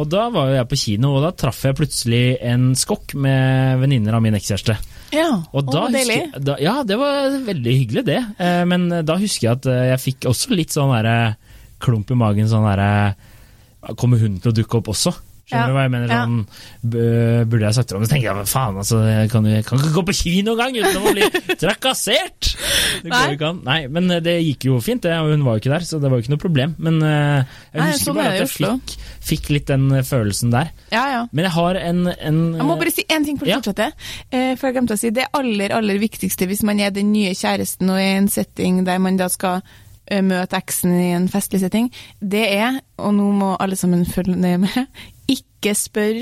Og 0.00 0.08
da 0.08 0.28
var 0.32 0.54
jeg 0.54 0.68
på 0.70 0.78
kino, 0.86 1.12
og 1.18 1.26
da 1.26 1.34
traff 1.36 1.60
jeg 1.66 1.76
plutselig 1.76 2.24
en 2.48 2.70
skokk 2.78 3.12
med 3.20 3.82
venninner 3.82 4.16
av 4.16 4.24
min 4.24 4.38
ekskjæreste. 4.38 4.78
Ja, 5.12 5.42
Og 5.52 5.66
da 5.70 5.82
og 5.86 5.92
deilig. 5.92 6.16
jeg- 6.32 6.44
da, 6.44 6.56
ja, 6.58 6.82
det 6.82 6.96
var 6.98 7.30
veldig 7.44 7.74
hyggelig, 7.78 8.04
det. 8.06 8.20
Eh, 8.38 8.64
men 8.64 8.88
da 9.04 9.16
husker 9.20 9.48
jeg 9.48 9.52
at 9.58 9.66
eh, 9.66 9.88
jeg 9.92 9.98
fikk 10.06 10.28
også 10.30 10.56
litt 10.56 10.70
sånn 10.72 10.88
derre 10.94 11.36
klump 11.80 12.10
i 12.10 12.14
magen. 12.14 12.48
Sånn 12.48 12.64
derre 12.64 13.14
Kommer 13.98 14.16
hun 14.22 14.36
til 14.38 14.52
å 14.52 14.54
dukke 14.54 14.78
opp 14.78 14.86
også? 14.92 15.10
Skjønner 15.42 15.62
Ja, 15.62 15.68
du 15.68 15.74
hva 15.74 15.82
jeg 15.82 15.90
mener? 15.92 16.12
Sånn, 16.12 16.36
burde 17.50 17.64
jeg 17.66 17.74
sagt 17.76 17.88
det? 17.90 17.96
om, 17.98 18.04
så 18.06 18.10
tenker 18.12 18.28
jeg, 18.28 18.36
men 18.38 18.46
faen, 18.48 18.76
altså, 18.78 19.00
jeg 19.08 19.30
kan, 19.32 19.46
jeg 19.50 19.64
kan 19.66 19.80
ikke 19.82 19.90
gå 19.96 20.04
på 20.08 20.14
kino 20.14 20.52
engang 20.54 20.76
uten 20.78 21.00
å 21.02 21.12
bli 21.16 21.26
trakassert! 21.62 22.52
Det 23.02 23.10
går 23.10 23.32
jo 23.32 23.36
ikke 23.38 23.48
an. 23.50 23.58
Nei, 23.66 23.78
men 23.92 24.06
eh, 24.14 24.20
det 24.22 24.34
gikk 24.44 24.68
jo 24.68 24.78
fint, 24.84 25.02
det, 25.02 25.16
og 25.18 25.32
hun 25.34 25.42
var 25.46 25.56
jo 25.58 25.62
ikke 25.64 25.72
der, 25.74 25.86
så 25.88 25.98
det 26.02 26.10
var 26.12 26.20
jo 26.20 26.24
ikke 26.26 26.34
noe 26.34 26.42
problem. 26.44 26.74
Men 26.78 27.00
eh, 27.02 27.52
jeg 27.72 27.80
Nei, 27.82 27.88
husker 27.90 28.06
sånn 28.06 28.18
bare 28.20 28.32
at 28.32 28.40
jeg 28.44 28.52
fikk, 28.54 28.96
fikk 29.32 29.50
litt 29.56 29.68
den 29.72 29.86
eh, 29.98 30.04
følelsen 30.06 30.54
der. 30.54 30.72
Ja, 30.94 31.04
ja. 31.16 31.22
Men 31.32 31.48
jeg 31.48 31.54
har 31.58 31.80
en, 31.82 32.02
en 32.14 32.40
Jeg 32.60 32.68
må 32.70 32.78
bare 32.80 32.94
si 32.94 33.06
én 33.10 33.26
ting 33.26 33.38
for 33.40 33.48
å 33.50 33.52
Ja. 33.52 33.58
fortsette. 33.62 33.90
Eh, 34.30 34.52
for 34.56 34.68
jeg 34.70 34.78
glemte 34.78 34.94
å 34.98 35.00
si, 35.02 35.10
Det 35.14 35.26
aller 35.36 35.74
aller 35.76 35.98
viktigste 36.02 36.46
hvis 36.50 36.62
man 36.66 36.80
er 36.80 36.94
den 36.94 37.10
nye 37.12 37.34
kjæresten 37.36 37.90
og 37.92 37.98
er 37.98 38.12
i 38.14 38.20
en 38.22 38.30
setting 38.32 38.84
der 38.86 39.02
man 39.02 39.18
da 39.20 39.26
skal 39.32 39.64
møte 40.12 40.58
eksen 40.58 40.90
i 40.98 41.10
en 41.16 41.28
festlig 41.30 41.60
setting, 41.62 41.86
det 42.20 42.42
er, 42.58 42.80
og 43.00 43.14
nå 43.16 43.28
må 43.38 43.52
alle 43.62 43.76
sammen 43.78 44.02
følge 44.04 44.34
ned 44.36 44.58
med, 44.64 44.88
ikke 45.34 45.74
spør 45.78 46.18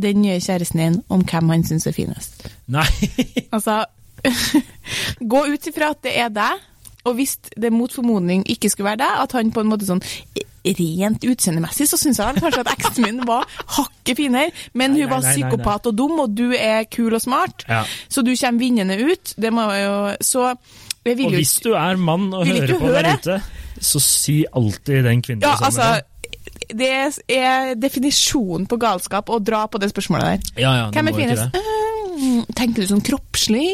den 0.00 0.22
nye 0.24 0.40
kjæresten 0.40 0.80
din 0.80 0.98
om 1.12 1.24
hvem 1.28 1.48
han 1.54 1.64
syns 1.68 1.86
er 1.90 1.96
finest. 1.96 2.46
Nei. 2.72 2.86
Altså, 3.54 3.82
gå 5.32 5.40
ut 5.50 5.66
ifra 5.70 5.90
at 5.94 6.02
det 6.06 6.12
er 6.20 6.30
deg, 6.34 6.66
og 7.08 7.16
hvis 7.16 7.38
det 7.56 7.72
mot 7.72 7.92
formodning 7.92 8.44
ikke 8.52 8.68
skulle 8.70 8.90
være 8.92 9.00
deg, 9.02 9.20
at 9.24 9.32
han 9.36 9.52
på 9.54 9.62
en 9.64 9.70
måte 9.72 9.88
sånn 9.88 10.02
rent 10.60 11.24
utseendemessig, 11.24 11.86
så 11.88 11.96
syns 11.96 12.18
jeg 12.20 12.40
kanskje 12.42 12.60
at 12.66 12.72
eksen 12.74 13.06
min 13.06 13.22
var 13.28 13.46
hakket 13.78 14.18
finere, 14.18 14.52
men 14.76 14.92
Nei, 14.92 15.00
hun 15.00 15.12
var 15.14 15.22
nei, 15.24 15.30
nei, 15.30 15.36
psykopat 15.38 15.88
og 15.88 15.96
dum, 15.96 16.18
og 16.20 16.34
du 16.36 16.50
er 16.52 16.84
kul 16.92 17.16
og 17.16 17.22
smart, 17.24 17.64
Ja. 17.68 17.84
så 18.12 18.22
du 18.22 18.34
kommer 18.36 18.60
vinnende 18.60 18.98
ut. 19.00 19.34
Det 19.40 19.52
må 19.52 19.64
jo 19.72 20.16
Så 20.20 20.50
Og 20.50 21.32
hvis 21.32 21.54
du 21.64 21.72
er 21.72 21.96
mann 21.96 22.28
og 22.34 22.46
hører 22.46 22.74
på 22.74 22.78
på 22.84 22.92
der 22.92 23.14
ute, 23.16 23.42
så 23.80 23.98
sy 24.04 24.44
alltid 24.52 25.04
den 25.04 25.22
kvinnen 25.22 25.42
Ja, 25.42 25.56
altså. 25.56 26.02
Det 26.76 26.90
er 27.30 27.74
definisjonen 27.80 28.66
på 28.70 28.78
galskap 28.80 29.30
å 29.32 29.38
dra 29.42 29.64
på 29.70 29.80
det 29.82 29.90
spørsmålet 29.92 30.26
der. 30.26 30.62
Ja, 30.62 30.72
ja, 30.76 30.84
det 30.90 30.98
Hvem 30.98 31.08
er 31.12 31.18
finest? 31.18 31.56
Eh, 31.56 31.76
Tenker 32.56 32.82
du 32.82 32.88
sånn 32.90 33.00
kroppslig? 33.00 33.64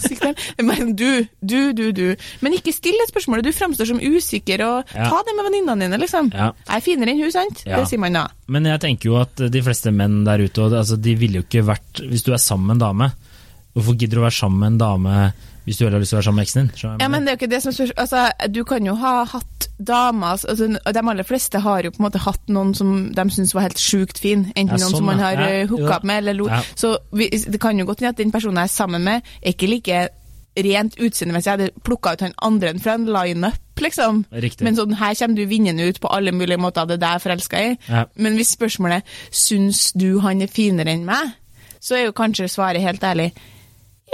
Men 0.68 0.90
du, 0.98 1.24
du, 1.40 1.72
du, 1.72 1.86
du. 1.96 2.06
Men 2.44 2.56
ikke 2.56 2.74
still 2.76 2.96
det 3.00 3.08
spørsmålet. 3.08 3.46
Du 3.46 3.56
framstår 3.56 3.88
som 3.88 4.00
usikker, 4.02 4.60
og 4.66 4.92
Ja. 4.94 5.08
ta 5.08 5.22
det 5.24 5.34
med 5.38 5.48
venninnene 5.48 5.86
dine, 5.86 6.00
liksom. 6.02 6.28
Ja. 6.34 6.50
Jeg 6.68 6.76
er 6.76 6.84
finere 6.84 7.14
enn 7.14 7.22
hun, 7.22 7.32
sant? 7.32 7.62
Ja. 7.64 7.78
Det 7.80 7.88
sier 7.88 8.02
man 8.02 8.18
da. 8.18 8.26
Men 8.52 8.68
jeg 8.68 8.82
tenker 8.84 9.08
jo 9.12 9.16
at 9.22 9.40
de 9.50 9.62
fleste 9.64 9.92
menn 9.94 10.20
der 10.28 10.44
ute, 10.44 10.68
altså, 10.68 10.98
de 11.00 11.14
ville 11.16 11.40
jo 11.40 11.46
ikke 11.46 11.64
vært 11.70 12.02
Hvis 12.10 12.24
du 12.26 12.32
er 12.34 12.42
sammen 12.42 12.66
med 12.68 12.76
en 12.80 12.84
dame, 12.84 13.10
hvorfor 13.74 13.96
gidder 13.96 14.18
du 14.18 14.22
å 14.24 14.28
være 14.28 14.38
sammen 14.42 14.60
med 14.60 14.72
en 14.74 14.80
dame 14.84 15.16
hvis 15.64 15.76
du 15.76 15.84
heller 15.84 15.98
har 15.98 16.02
lyst 16.02 16.14
til 16.14 16.16
å 16.16 16.20
være 16.20 16.28
sammen 16.28 16.40
med 16.40 16.48
eksen 16.48 16.60
din? 16.60 17.00
Ja, 17.02 17.08
men 17.12 17.26
det 17.26 17.32
er 17.32 17.36
jo 17.36 17.40
ikke 17.40 17.50
det 17.52 17.62
som 17.64 17.74
spørs... 17.76 17.92
Altså, 18.00 18.26
du 18.48 18.62
kan 18.68 18.86
jo 18.86 18.94
ha 19.00 19.12
hatt 19.28 19.66
damer 19.80 20.34
altså, 20.34 20.68
De 20.68 21.02
aller 21.12 21.26
fleste 21.26 21.60
har 21.64 21.84
jo 21.84 21.92
på 21.94 22.02
en 22.02 22.06
måte 22.06 22.20
hatt 22.20 22.52
noen 22.52 22.72
som 22.76 22.94
de 23.16 23.24
syns 23.32 23.54
var 23.56 23.68
helt 23.68 23.80
sjukt 23.80 24.20
fin. 24.20 24.46
Enten 24.54 24.76
Ja, 24.76 24.78
noen 24.80 24.86
sånn, 24.86 24.96
som 25.02 25.10
man 25.10 25.20
har 25.22 25.36
Ja, 25.36 25.50
ja, 25.60 25.66
hooka 25.70 25.98
opp 25.98 26.08
med, 26.08 26.22
eller 26.24 26.38
lo. 26.38 26.48
Ja. 26.52 26.62
Så 26.74 26.96
det 27.12 27.60
kan 27.60 27.78
jo 27.78 27.86
godt 27.88 28.02
hende 28.02 28.14
at 28.16 28.22
den 28.22 28.32
personen 28.32 28.62
jeg 28.62 28.70
er 28.70 28.74
sammen 28.74 29.04
med, 29.06 29.28
er 29.40 29.54
ikke 29.54 29.70
like 29.70 30.00
rent 30.60 30.96
utseendemessig 30.98 31.46
jeg 31.46 31.58
hadde 31.58 31.84
plukka 31.86 32.16
ut 32.16 32.24
han 32.24 32.34
andre 32.42 32.72
fra 32.82 32.96
en 32.98 33.06
lineup, 33.06 33.60
liksom. 33.80 34.24
Riktig. 34.32 34.64
Men 34.66 34.76
sånn, 34.76 34.96
her 34.98 35.14
kommer 35.20 35.38
du 35.38 35.46
vinnende 35.48 35.86
ut 35.86 36.00
på 36.02 36.10
alle 36.10 36.34
mulige 36.36 36.60
måter, 36.60 36.88
det 36.88 36.98
er 36.98 37.04
det 37.04 37.12
jeg 37.12 37.20
er 37.20 37.24
forelska 37.24 37.62
i. 37.62 37.76
Ja. 37.86 38.02
Men 38.16 38.36
hvis 38.40 38.56
spørsmålet 38.56 39.14
syns 39.30 39.90
du 39.94 40.18
han 40.24 40.42
er 40.42 40.50
finere 40.50 40.92
enn 40.92 41.06
meg, 41.08 41.36
så 41.80 41.96
er 41.96 42.08
jo 42.08 42.16
kanskje 42.16 42.50
svaret 42.50 42.84
helt 42.84 43.04
ærlig 43.06 43.30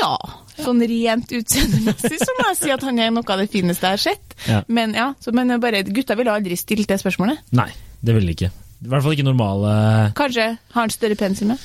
ja. 0.00 0.12
Sånn 0.56 0.80
rent 0.88 1.32
utseendemessig 1.36 2.20
så 2.22 2.36
må 2.38 2.46
jeg 2.50 2.60
si 2.62 2.70
at 2.72 2.84
han 2.86 3.00
er 3.02 3.10
noe 3.12 3.26
av 3.32 3.42
det 3.42 3.48
fineste 3.52 3.86
jeg 3.86 3.98
har 3.98 4.04
sett. 4.04 4.36
Ja. 4.48 4.60
Men 4.68 4.94
ja, 4.96 5.10
så, 5.20 5.34
men 5.36 5.52
bare, 5.62 5.82
gutta 5.84 6.16
ville 6.18 6.32
aldri 6.32 6.56
stilt 6.60 6.88
det 6.88 7.00
spørsmålet. 7.02 7.42
Nei, 7.56 7.68
det 8.00 8.16
ville 8.16 8.32
de 8.32 8.38
ikke. 8.38 8.52
I 8.84 8.90
hvert 8.92 9.04
fall 9.04 9.16
ikke 9.16 9.24
normale 9.24 9.70
Kanskje 10.16 10.50
har 10.52 10.82
han 10.82 10.92
større 10.92 11.16
penis 11.18 11.40
enn 11.42 11.54
meg? 11.54 11.62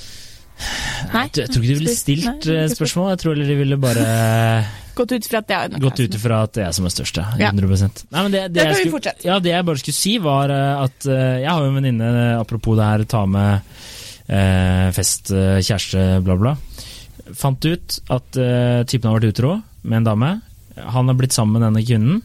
Nei. 1.12 1.26
Jeg 1.34 1.50
tror 1.50 1.64
ikke 1.64 1.72
de 1.74 1.80
ville 1.80 1.96
stilt 1.98 2.46
Nei, 2.48 2.68
spørsmål, 2.72 3.10
jeg 3.16 3.22
tror 3.24 3.34
heller 3.34 3.50
de 3.50 3.58
ville 3.60 3.78
bare 3.82 4.06
Gått 4.96 5.16
ut 5.16 5.28
fra 5.28 5.42
at 5.42 5.50
det 5.50 5.58
er 5.58 5.82
gått 5.82 6.02
ut 6.04 6.18
ifra 6.20 6.42
at 6.46 6.54
det 6.58 6.64
er 6.68 6.76
som 6.76 6.88
er 6.88 6.94
størst, 6.94 7.18
ja. 7.18 7.26
Ja. 7.40 7.50
100 7.56 7.72
Nei, 8.12 8.22
men 8.22 8.34
det, 8.34 8.42
det, 8.54 8.68
kan 8.68 8.78
vi 8.78 8.94
fortsette. 8.94 9.26
ja, 9.26 9.40
det 9.42 9.54
jeg 9.54 9.68
bare 9.68 9.82
skulle 9.82 9.98
si, 9.98 10.18
var 10.22 10.52
eh, 10.54 10.84
at 10.84 11.08
eh, 11.08 11.38
jeg 11.42 11.50
har 11.50 11.64
jo 11.64 11.72
en 11.72 11.78
venninne, 11.80 12.10
apropos 12.36 12.78
det 12.78 12.90
her, 12.90 13.06
ta 13.10 13.24
med 13.26 13.72
eh, 14.28 14.90
fest, 14.96 15.32
eh, 15.32 15.62
kjæreste, 15.64 16.04
bla, 16.28 16.36
bla. 16.44 16.54
Fant 17.38 17.66
ut 17.66 17.98
at 18.12 18.40
uh, 18.40 18.82
typen 18.90 19.10
har 19.10 19.20
vært 19.20 19.36
utro 19.36 19.56
med 19.84 20.02
en 20.02 20.10
dame. 20.12 20.32
Han 20.96 21.10
har 21.10 21.18
blitt 21.20 21.36
sammen 21.36 21.58
med 21.58 21.68
denne 21.68 21.86
kvinnen. 21.86 22.22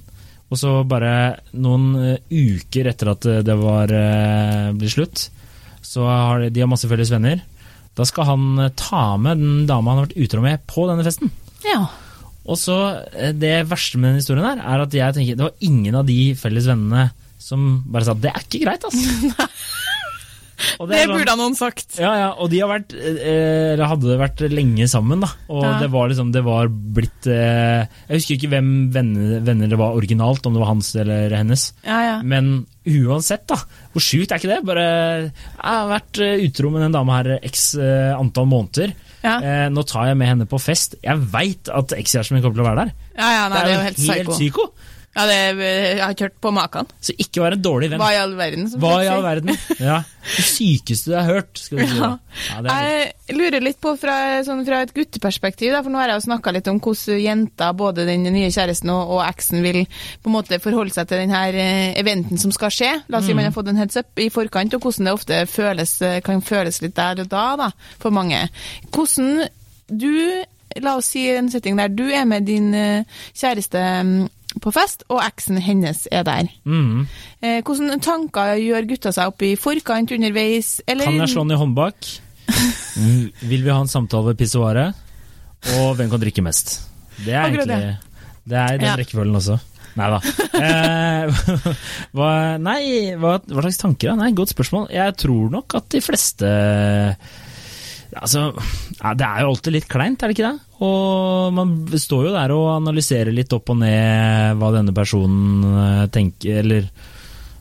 Og 0.46 0.60
så 0.60 0.70
bare 0.86 1.40
noen 1.58 1.86
eh, 1.98 2.20
uker 2.30 2.86
etter 2.86 3.08
at 3.10 3.26
eh, 3.26 3.40
det 3.42 3.56
var 3.58 3.90
uh, 3.90 4.70
blitt 4.78 4.94
slutt, 4.94 5.24
så 5.82 6.06
har 6.06 6.44
de, 6.44 6.52
de 6.54 6.62
har 6.62 6.70
masse 6.70 6.86
felles 6.86 7.10
venner. 7.10 7.40
Da 7.98 8.06
skal 8.06 8.28
han 8.28 8.44
ta 8.78 9.16
med 9.18 9.42
den 9.42 9.64
dama 9.66 9.90
han 9.90 10.04
har 10.04 10.06
vært 10.06 10.22
utro 10.28 10.44
med, 10.44 10.62
på 10.70 10.86
denne 10.86 11.02
festen. 11.06 11.32
Ja. 11.66 11.88
Og 12.46 12.60
så 12.60 12.76
Det 13.34 13.64
verste 13.66 13.98
med 13.98 14.12
den 14.12 14.20
historien 14.20 14.46
her, 14.46 14.62
er 14.62 14.84
at 14.84 14.94
jeg 14.94 15.16
tenker 15.16 15.38
det 15.38 15.48
var 15.48 15.66
ingen 15.66 15.98
av 15.98 16.06
de 16.06 16.20
felles 16.38 16.68
vennene 16.70 17.08
som 17.42 17.82
bare 17.90 18.06
sa 18.06 18.14
det 18.14 18.30
er 18.30 18.46
ikke 18.46 18.62
greit, 18.62 18.86
altså. 18.86 19.50
Og 20.80 20.88
Det 20.90 21.02
burde 21.10 21.26
sånn- 21.28 21.38
noen 21.42 21.56
sagt. 21.58 21.98
ja, 22.00 22.12
ja, 22.20 22.28
og 22.40 22.50
de 22.52 22.60
har 22.62 22.70
vært 22.70 22.94
eh, 22.96 23.82
hadde 23.86 24.16
vært 24.20 24.40
lenge 24.52 24.88
sammen, 24.90 25.20
da. 25.24 25.30
Og 25.52 25.62
Ja. 25.64 25.74
det 25.82 25.90
var 25.92 26.08
liksom 26.10 26.32
Det 26.32 26.42
var 26.46 26.68
blitt 26.68 27.26
eh, 27.30 27.86
Jeg 28.08 28.20
husker 28.20 28.36
ikke 28.38 28.50
hvem 28.54 28.70
venner, 28.94 29.40
venner 29.46 29.68
det 29.68 29.78
var 29.78 29.96
originalt, 29.98 30.46
om 30.46 30.54
det 30.56 30.62
var 30.62 30.72
hans 30.74 30.94
eller 30.96 31.30
hennes. 31.36 31.68
Ja, 31.86 32.00
ja. 32.06 32.16
Men 32.22 32.66
uansett, 32.86 33.46
da. 33.50 33.56
Hvor 33.92 34.02
sjukt 34.04 34.30
er 34.32 34.38
ikke 34.40 34.52
det? 34.54 34.60
Bare 34.68 34.86
Jeg 34.86 35.32
har 35.64 35.88
vært 35.90 36.20
eh, 36.24 36.44
utro 36.46 36.70
med 36.70 36.82
den 36.86 36.96
dama 36.96 37.20
her 37.22 37.32
x 37.42 37.74
eh, 37.80 38.12
antall 38.16 38.48
måneder. 38.50 38.94
Eh, 39.26 39.66
nå 39.74 39.82
tar 39.88 40.06
jeg 40.12 40.16
med 40.20 40.28
henne 40.30 40.46
på 40.46 40.58
fest. 40.62 40.94
Jeg 41.02 41.18
veit 41.32 41.66
at 41.74 41.92
ekskjæresten 41.96 42.36
min 42.36 42.44
kommer 42.44 42.60
til 42.60 42.62
å 42.62 42.68
være 42.68 42.84
der. 42.84 42.92
Ja, 43.16 43.30
ja, 43.32 43.48
nei, 43.50 43.62
det 43.64 43.72
er 43.72 43.74
jo 43.74 43.86
helt 43.88 43.98
psyko. 43.98 44.36
psyko. 44.36 44.66
Ja, 45.16 45.24
det, 45.24 45.36
jeg 45.64 46.00
har 46.02 46.10
ikke 46.12 46.26
hørt 46.26 46.34
på 46.44 46.50
maken. 46.52 46.88
Så 47.00 47.14
ikke 47.16 47.40
vær 47.40 47.54
en 47.56 47.62
dårlig 47.64 47.88
venn. 47.88 48.02
Hva 48.02 48.10
i 48.12 48.18
all 48.20 48.34
verden? 48.36 48.66
Hva 48.82 48.90
i 49.00 49.06
all 49.08 49.22
verden? 49.24 49.54
Ja. 49.80 50.02
Det 50.26 50.42
sykeste 50.44 51.12
du 51.12 51.14
har 51.16 51.24
hørt, 51.30 51.56
skal 51.62 51.78
du 51.80 51.86
si. 51.88 51.96
Ja, 51.96 52.58
litt- 52.60 53.14
Jeg 53.30 53.36
lurer 53.38 53.64
litt 53.64 53.78
på 53.80 53.94
fra, 53.98 54.16
sånn, 54.44 54.60
fra 54.66 54.82
et 54.84 54.92
gutteperspektiv, 54.94 55.72
da, 55.72 55.80
for 55.86 55.94
nå 55.94 55.98
har 56.02 56.12
jeg 56.12 56.20
jo 56.20 56.24
snakka 56.26 56.52
litt 56.52 56.68
om 56.68 56.80
hvordan 56.84 57.20
jenta, 57.22 57.70
både 57.78 58.04
den 58.06 58.26
nye 58.28 58.50
kjæresten 58.52 58.90
og, 58.92 59.14
og 59.16 59.22
eksen, 59.24 59.62
vil 59.64 59.80
på 59.86 60.28
en 60.30 60.34
måte 60.36 60.60
forholde 60.62 60.92
seg 60.94 61.08
til 61.08 61.22
denne 61.24 61.40
eventen 61.96 62.38
som 62.42 62.52
skal 62.52 62.74
skje. 62.74 62.92
La 63.08 63.18
oss 63.22 63.26
si 63.30 63.34
man 63.38 63.48
har 63.48 63.54
fått 63.56 63.72
en 63.72 63.80
heads 63.80 63.96
up 64.02 64.20
i 64.20 64.28
forkant, 64.34 64.74
og 64.76 64.84
hvordan 64.84 65.08
det 65.08 65.16
ofte 65.16 65.40
føles, 65.48 65.96
eh, 66.04 66.20
kan 66.26 66.44
føles 66.44 66.82
litt 66.84 66.94
der 66.98 67.24
og 67.24 67.32
da, 67.32 67.46
da 67.64 67.70
for 68.02 68.12
mange. 68.12 68.44
Hvordan 68.92 69.46
du, 69.88 70.12
la 70.82 70.96
oss 70.98 71.08
si 71.14 71.22
en 71.32 71.48
setting 71.48 71.78
der 71.80 71.88
du 71.88 72.04
er 72.12 72.26
med 72.28 72.44
din 72.44 72.72
eh, 72.76 73.04
kjæreste 73.32 73.80
mm, 74.04 74.16
på 74.62 74.72
fest, 74.74 75.04
og 75.12 75.20
eksen 75.24 75.58
hennes 75.62 76.04
er 76.12 76.24
der. 76.26 76.48
Mm. 76.64 77.06
Eh, 77.42 77.60
hvordan 77.66 78.00
tanker 78.04 78.54
gjør 78.60 78.88
gutta 78.92 79.12
seg 79.14 79.32
opp 79.32 79.42
i 79.46 79.54
forkant, 79.60 80.12
underveis, 80.16 80.80
eller 80.86 81.04
Kan 81.10 81.20
jeg 81.22 81.32
slå 81.34 81.44
den 81.46 81.56
i 81.56 81.60
håndbak? 81.60 82.10
Vil 83.50 83.62
vi 83.66 83.70
ha 83.72 83.78
en 83.82 83.90
samtale 83.90 84.30
ved 84.32 84.38
pissoaret? 84.40 84.94
Og 85.76 85.96
hvem 85.98 86.10
kan 86.12 86.22
drikke 86.22 86.44
mest? 86.46 86.76
Det 87.24 87.32
er 87.34 87.48
egentlig 87.48 87.96
Det 88.46 88.58
er 88.60 88.74
i 88.74 88.78
den 88.78 88.86
Ja. 88.86 88.96
rekkefølgen 89.00 89.34
også. 89.40 89.56
Nei 89.96 90.10
da. 90.12 90.18
Eh, 90.60 91.38
hva, 92.16 92.30
nei, 92.60 92.80
hva, 93.16 93.38
hva 93.40 93.62
slags 93.64 93.78
tanker? 93.80 94.12
Nei, 94.18 94.30
Godt 94.36 94.52
spørsmål. 94.52 94.90
Jeg 94.92 95.16
tror 95.16 95.50
nok 95.54 95.74
at 95.80 95.88
de 95.94 96.02
fleste 96.04 96.50
Altså, 98.22 98.52
Det 99.16 99.26
er 99.26 99.42
jo 99.44 99.50
alltid 99.52 99.72
litt 99.76 99.88
kleint, 99.88 100.22
er 100.22 100.28
det 100.32 100.36
ikke 100.38 100.52
det? 100.52 100.60
Og 100.86 101.52
man 101.56 101.74
står 101.98 102.28
jo 102.28 102.32
der 102.36 102.52
og 102.54 102.66
analyserer 102.76 103.32
litt 103.34 103.52
opp 103.56 103.70
og 103.72 103.78
ned 103.80 104.56
hva 104.60 104.72
denne 104.74 104.94
personen 104.96 105.64
eh, 105.64 106.06
tenker, 106.12 106.58
eller 106.62 106.88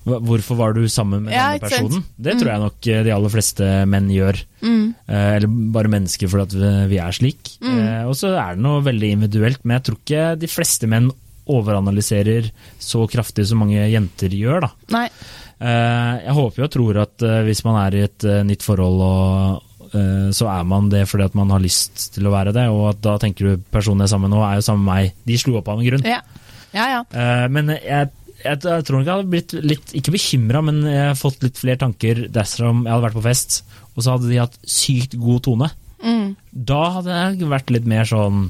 hvorfor 0.06 0.54
var 0.60 0.76
du 0.78 0.84
sammen 0.92 1.24
med 1.26 1.34
Ja, 1.34 1.48
denne 1.56 1.64
personen? 1.66 2.04
Det 2.22 2.36
tror 2.38 2.52
jeg 2.52 2.62
nok 2.62 2.88
eh, 2.94 3.04
de 3.08 3.14
aller 3.16 3.34
fleste 3.34 3.70
menn 3.90 4.10
gjør. 4.14 4.38
Mm. 4.62 4.84
Eh, 5.10 5.30
Eller 5.40 5.48
bare 5.74 5.90
mennesker 5.96 6.30
fordi 6.30 6.60
vi- 6.92 7.00
er 7.02 7.12
slik. 7.18 7.56
Mm. 7.62 8.08
Og 8.10 8.14
så 8.20 8.36
er 8.38 8.56
det 8.56 8.62
noe 8.68 8.84
veldig 8.86 9.12
individuelt, 9.18 9.64
men 9.66 9.80
jeg 9.80 9.86
tror 9.88 9.98
ikke 10.04 10.26
de 10.44 10.52
fleste 10.52 10.88
menn 10.92 11.10
overanalyserer 11.48 12.52
så 12.82 13.06
kraftig 13.10 13.46
som 13.50 13.60
mange 13.62 13.82
jenter 13.92 14.30
gjør, 14.34 14.62
da. 14.66 14.72
Nei. 14.94 15.10
Jeg 15.62 16.34
håper 16.36 16.66
og 16.66 16.72
tror 16.74 16.98
at 17.04 17.24
hvis 17.46 17.62
man 17.64 17.78
er 17.86 17.96
i 17.96 18.02
et 18.06 18.26
nytt 18.46 18.66
forhold, 18.66 19.02
og, 19.06 19.62
så 20.36 20.48
er 20.52 20.66
man 20.68 20.90
det 20.92 21.04
fordi 21.10 21.26
at 21.30 21.36
man 21.38 21.52
har 21.54 21.64
lyst 21.64 22.10
til 22.16 22.28
å 22.28 22.34
være 22.34 22.54
det, 22.56 22.68
og 22.74 22.90
at 22.94 23.02
da 23.06 23.16
tenker 23.22 23.48
du 23.56 23.64
personen 23.72 24.04
jeg 24.04 24.10
er 24.10 24.14
sammen 24.16 24.30
med 24.30 24.38
nå, 24.38 24.44
er 24.48 24.60
jo 24.60 24.66
sammen 24.68 24.86
med 24.86 24.94
meg. 24.94 25.16
De 25.30 25.38
slo 25.42 25.58
opp 25.60 25.72
av 25.72 25.82
en 25.82 25.88
grunn. 25.88 26.06
Ja. 26.08 26.22
Ja, 26.76 26.86
ja. 26.92 27.02
Eh, 27.16 27.46
Men 27.56 27.72
jeg, 27.72 28.10
jeg, 28.44 28.60
jeg 28.60 28.86
tror 28.88 29.00
nok 29.00 29.08
jeg 29.08 29.14
hadde 29.16 29.32
blitt 29.32 29.56
litt, 29.64 29.94
ikke 29.96 30.16
bekymra, 30.18 30.62
men 30.68 30.82
jeg 30.90 31.06
har 31.14 31.20
fått 31.20 31.44
litt 31.46 31.58
flere 31.62 31.80
tanker 31.86 32.26
dersom 32.36 32.84
jeg 32.84 32.92
hadde 32.94 33.08
vært 33.08 33.20
på 33.20 33.26
fest, 33.26 33.62
og 33.96 34.04
så 34.04 34.16
hadde 34.18 34.32
de 34.32 34.42
hatt 34.42 34.58
sykt 34.68 35.16
god 35.22 35.46
tone. 35.48 35.70
Mm. 36.04 36.34
Da 36.52 36.82
hadde 36.98 37.16
jeg 37.22 37.48
vært 37.54 37.72
litt 37.74 37.88
mer 37.90 38.06
sånn 38.10 38.50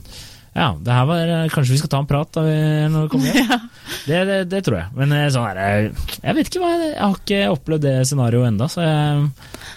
Ja, 0.55 0.69
det 0.79 0.93
her 0.95 1.05
var 1.09 1.31
Kanskje 1.51 1.73
vi 1.75 1.79
skal 1.81 1.91
ta 1.91 1.99
en 1.99 2.07
prat 2.07 2.29
da 2.37 2.41
vi, 2.45 2.55
når 2.93 3.05
vi 3.05 3.11
kommer 3.11 3.33
hjem? 3.35 3.65
det, 4.07 4.19
det, 4.29 4.37
det 4.53 4.61
tror 4.63 4.77
jeg. 4.79 4.87
Men 4.95 5.11
eh, 5.17 5.25
sånn 5.33 5.49
er 5.49 5.57
det 5.59 6.05
Jeg 6.23 6.37
vet 6.37 6.49
ikke 6.51 6.61
hva 6.63 6.69
jeg, 6.73 6.91
jeg 6.93 7.01
har 7.03 7.17
ikke 7.19 7.41
opplevd 7.57 7.85
det 7.89 7.95
scenarioet 8.07 8.51
enda, 8.53 8.69
så 8.71 8.81
det 8.85 8.93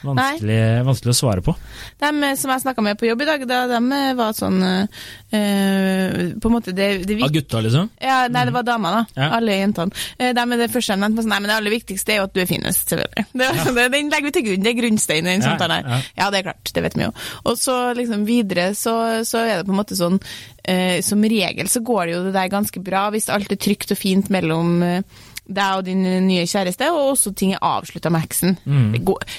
vanskelig, 0.07 0.59
vanskelig 0.87 1.11
å 1.11 1.17
svare 1.19 1.43
på. 1.43 1.55
De 1.99 2.11
som 2.39 2.53
jeg 2.55 2.63
snakka 2.63 2.85
med 2.87 2.99
på 3.01 3.09
jobb 3.09 3.25
i 3.25 3.27
dag, 3.27 3.43
da, 3.51 3.59
de 3.73 4.01
var 4.21 4.37
sånn 4.39 4.61
eh, 4.63 6.35
På 6.39 6.49
en 6.51 6.55
måte 6.55 6.73
det, 6.77 6.89
det 7.09 7.17
Av 7.25 7.33
gutta, 7.35 7.61
liksom? 7.65 7.89
ja, 8.01 8.21
Nei, 8.31 8.45
det 8.49 8.55
var 8.55 8.63
dama, 8.67 8.93
da. 8.95 9.03
Ja. 9.19 9.31
Alle 9.39 9.57
jentene. 9.59 9.91
Eh, 10.19 10.31
de 10.37 10.45
er 10.45 10.63
det 10.63 10.71
første 10.73 10.95
de 10.95 11.03
nevnte, 11.03 11.25
sånn, 11.25 11.33
nei, 11.35 11.41
men 11.43 11.51
det 11.51 11.57
aller 11.59 11.75
viktigste 11.75 12.15
er 12.15 12.21
jo 12.23 12.29
at 12.29 12.35
du 12.37 12.43
er 12.45 12.51
finest, 12.51 12.93
selvfølgelig. 12.95 13.27
Det, 13.39 13.85
den 13.93 14.09
legger 14.13 14.27
vi 14.29 14.35
til 14.35 14.45
grunn, 14.49 14.63
det 14.65 14.71
er 14.73 14.79
grunnsteinen 14.81 15.29
i 15.31 15.35
den 15.37 15.43
Ja, 15.45 15.51
samtalen 15.53 15.77
her. 15.77 15.91
ja. 15.91 15.99
Ja, 16.19 16.31
det 16.35 16.41
er 16.41 16.47
klart, 16.51 16.71
det 16.75 16.83
vet 16.87 16.97
vi 16.99 17.05
jo. 17.07 17.11
Og 17.49 17.59
så 17.61 17.77
liksom 17.99 18.25
videre 18.29 18.71
så, 18.79 18.95
så 19.29 19.43
er 19.45 19.61
det 19.61 19.67
på 19.69 19.75
en 19.75 19.79
måte 19.79 19.99
sånn 19.99 20.17
eh, 20.19 20.68
Som 21.05 21.23
regel 21.25 21.69
så 21.71 21.81
går 21.81 22.07
det 22.07 22.13
jo 22.13 22.23
det 22.27 22.35
der 22.35 22.51
ganske 22.53 22.81
bra 22.85 23.07
hvis 23.15 23.31
alt 23.33 23.53
er 23.55 23.61
trygt 23.61 23.95
og 23.95 23.99
fint 24.01 24.29
mellom 24.33 24.83
eh, 24.85 25.19
deg 25.49 25.81
og 25.81 25.85
din 25.87 26.05
nye 26.27 26.47
kjæreste, 26.49 26.91
og 26.93 27.15
også 27.15 27.33
ting 27.37 27.55
er 27.55 27.65
avslutta 27.65 28.13
med 28.13 28.27
eksen. 28.27 28.57
Mm. 28.69 28.97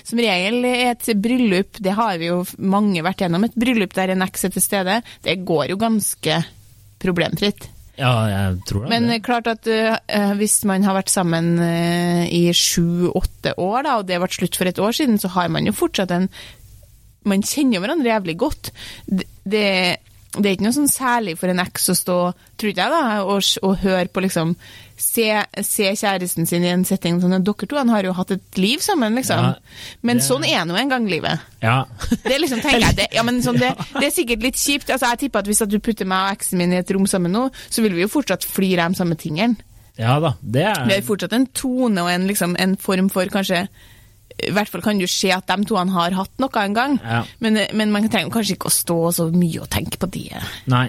Som 0.08 0.22
regel 0.22 0.66
er 0.66 0.94
et 0.94 1.10
bryllup, 1.22 1.78
det 1.78 1.96
har 1.98 2.18
vi 2.22 2.32
jo 2.32 2.42
mange 2.58 3.04
vært 3.06 3.24
gjennom, 3.24 3.46
et 3.46 3.58
bryllup 3.60 3.94
der 3.98 4.16
en 4.16 4.26
eks 4.26 4.48
er 4.48 4.56
til 4.56 4.66
stede, 4.66 5.02
det 5.26 5.42
går 5.48 5.70
jo 5.74 5.82
ganske 5.82 6.40
problemfritt. 7.00 7.70
Ja, 8.00 8.14
jeg 8.32 8.62
tror 8.68 8.86
det. 8.86 8.92
Men 8.94 9.10
eh, 9.12 9.22
klart 9.24 9.50
at 9.52 9.68
uh, 9.68 10.34
hvis 10.40 10.62
man 10.68 10.86
har 10.88 10.96
vært 10.96 11.12
sammen 11.12 11.58
uh, 11.60 12.24
i 12.26 12.48
sju-åtte 12.56 13.58
år, 13.60 13.82
da, 13.86 13.98
og 14.00 14.08
det 14.08 14.22
ble 14.22 14.30
slutt 14.34 14.60
for 14.60 14.72
et 14.72 14.80
år 14.80 14.96
siden, 14.96 15.20
så 15.20 15.32
har 15.36 15.52
man 15.52 15.68
jo 15.68 15.76
fortsatt 15.76 16.16
en 16.16 16.32
Man 17.28 17.44
kjenner 17.44 17.76
jo 17.76 17.82
hverandre 17.84 18.08
jævlig 18.08 18.38
godt. 18.40 18.70
Det, 19.44 20.00
det, 20.34 20.42
det 20.44 20.50
er 20.50 20.56
ikke 20.58 20.66
noe 20.68 20.76
sånn 20.76 20.92
særlig 20.92 21.34
for 21.40 21.50
en 21.50 21.60
eks 21.64 21.90
å 21.90 21.96
stå, 21.98 22.18
tror 22.60 22.70
jeg, 22.72 22.92
da, 22.94 23.24
og, 23.26 23.42
og 23.66 23.82
høre 23.84 24.08
på 24.14 24.22
liksom 24.26 24.56
Se, 25.00 25.24
se 25.64 25.86
kjæresten 25.96 26.44
sin 26.44 26.64
i 26.68 26.74
en 26.74 26.82
setting 26.84 27.22
sånn 27.24 27.32
at 27.38 27.46
dere 27.48 27.68
to 27.72 27.78
han 27.80 27.88
har 27.88 28.04
jo 28.04 28.12
hatt 28.18 28.34
et 28.36 28.58
liv 28.60 28.82
sammen, 28.84 29.14
liksom. 29.16 29.40
Ja, 29.40 29.94
Men 30.04 30.18
det- 30.20 30.26
sånn 30.26 30.44
er 30.44 30.66
nå 30.68 30.76
en 30.76 30.90
gang 30.92 31.06
livet. 31.08 31.40
Ja. 31.64 31.86
Det 32.26 32.34
er 32.36 32.42
liksom, 32.44 32.60
tenker 32.60 32.84
jeg, 32.84 32.98
det, 32.98 33.06
ja, 33.16 33.24
men 33.24 33.40
sånn, 33.42 33.62
det, 33.64 33.70
det 33.96 34.10
er 34.10 34.12
sikkert 34.12 34.44
litt 34.44 34.60
kjipt. 34.60 34.92
Altså, 34.92 35.08
jeg 35.14 35.22
tipper 35.24 35.40
at 35.40 35.48
Hvis 35.48 35.64
at 35.64 35.72
du 35.72 35.78
putter 35.80 36.04
meg 36.04 36.26
og 36.26 36.36
eksen 36.42 36.60
min 36.60 36.76
i 36.76 36.82
et 36.82 36.92
rom 36.92 37.08
sammen 37.08 37.32
nå, 37.32 37.46
så 37.72 37.80
vil 37.86 37.96
vi 37.96 38.04
jo 38.04 38.12
fortsatt 38.12 38.44
flire 38.44 38.84
av 38.90 38.92
de 38.92 39.00
samme 39.00 39.16
tingene. 39.16 39.56
ja 39.96 40.20
da, 40.20 40.34
det 40.44 40.66
er 40.68 40.84
Vi 40.92 40.98
har 40.98 41.08
fortsatt 41.08 41.38
en 41.40 41.48
tone 41.48 42.04
og 42.04 42.12
en, 42.12 42.28
liksom, 42.28 42.58
en 42.60 42.76
form 42.76 43.08
for 43.10 43.32
kanskje 43.32 43.70
I 44.48 44.54
hvert 44.56 44.70
fall 44.72 44.82
kan 44.86 45.00
du 45.02 45.06
se 45.10 45.32
at 45.36 45.48
de 45.50 45.66
to 45.68 45.76
han 45.80 45.92
har 45.94 46.16
hatt 46.18 46.32
noe 46.40 46.64
en 46.64 46.74
gang, 46.78 46.98
Ja. 47.04 47.24
men, 47.44 47.60
men 47.74 47.92
man 47.92 48.08
trenger 48.10 48.32
kanskje 48.34 48.56
ikke 48.58 48.70
å 48.72 48.76
stå 48.78 48.98
så 49.16 49.28
mye 49.34 49.62
og 49.66 49.70
tenke 49.74 50.00
på 50.02 50.10
det. 50.12 50.42
Nei. 50.72 50.88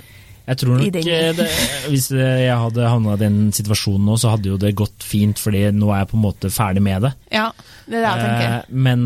Jeg 0.50 0.59
tror 0.59 0.80
nok 0.80 0.97
eh, 0.99 1.33
det, 1.37 1.45
Hvis 1.92 2.09
eh, 2.11 2.40
jeg 2.49 2.57
hadde 2.59 2.87
havna 2.90 3.12
i 3.14 3.21
den 3.21 3.37
situasjonen 3.54 4.09
nå, 4.09 4.16
så 4.19 4.33
hadde 4.33 4.49
jo 4.50 4.57
det 4.59 4.73
gått 4.75 5.04
fint, 5.07 5.38
fordi 5.38 5.61
nå 5.76 5.92
er 5.95 6.00
jeg 6.02 6.09
på 6.11 6.16
en 6.19 6.25
måte 6.25 6.50
ferdig 6.50 6.83
med 6.83 7.04
det. 7.07 7.12
Ja, 7.30 7.50
det 7.87 8.00
er 8.00 8.02
det 8.02 8.11
jeg 8.11 8.25
tenker. 8.25 8.54
Eh, 8.57 8.80
men 8.88 9.04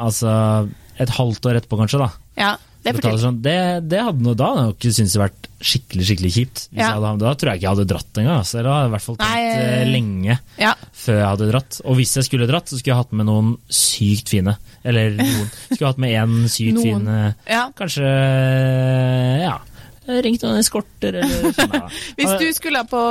altså 0.00 0.32
Et 1.02 1.10
halvt 1.18 1.46
år 1.50 1.58
etterpå, 1.58 1.76
kanskje, 1.82 2.00
da. 2.04 2.08
Ja, 2.40 2.52
det 2.82 3.12
sånn, 3.22 3.38
det, 3.44 3.56
det 3.86 4.00
hadde 4.02 4.24
noe 4.26 4.34
da 4.38 4.48
hadde 4.50 4.62
jeg 4.62 4.70
nok 4.72 4.86
syntes 4.96 5.12
det 5.14 5.20
vært 5.22 5.48
skikkelig 5.62 6.06
skikkelig 6.08 6.30
kjipt. 6.34 6.62
Ja. 6.74 6.88
hadde, 6.96 7.12
da 7.22 7.32
tror 7.38 7.52
jeg 7.52 7.60
ikke 7.60 7.66
jeg 7.68 7.74
hadde 7.76 7.88
dratt 7.92 8.20
engang. 8.22 8.40
Altså. 8.42 8.58
Eller 8.58 8.72
hadde 8.74 8.82
jeg 8.82 8.90
i 8.90 8.94
hvert 8.96 9.06
fall 9.06 9.18
tenkt 9.20 9.50
eh, 9.52 9.74
eh, 9.76 9.90
lenge 9.92 10.38
Ja. 10.58 10.72
før 11.04 11.18
jeg 11.20 11.28
hadde 11.28 11.50
dratt. 11.52 11.80
Og 11.86 11.98
hvis 12.00 12.14
jeg 12.18 12.26
skulle 12.28 12.48
dratt, 12.50 12.70
så 12.72 12.80
skulle 12.80 12.94
jeg 12.96 13.02
hatt 13.04 13.14
med 13.20 13.28
noen 13.30 13.52
sykt 13.70 14.32
fine. 14.34 14.56
Eller 14.82 15.14
noen. 15.14 15.50
Skulle 15.70 15.84
jeg 15.84 15.90
hatt 15.92 16.02
med 16.02 16.16
én 16.18 16.48
sykt 16.50 16.80
fin 16.82 17.06
eh. 17.06 17.52
Kanskje 17.78 18.08
ja. 19.44 19.54
Ringt 20.06 20.42
noen 20.42 20.58
eskorter 20.58 21.14
eller 21.22 21.52
sånn. 21.56 21.74
Hvis 22.18 22.32
du 22.40 22.46
skulle 22.56 22.80
på, 22.90 23.02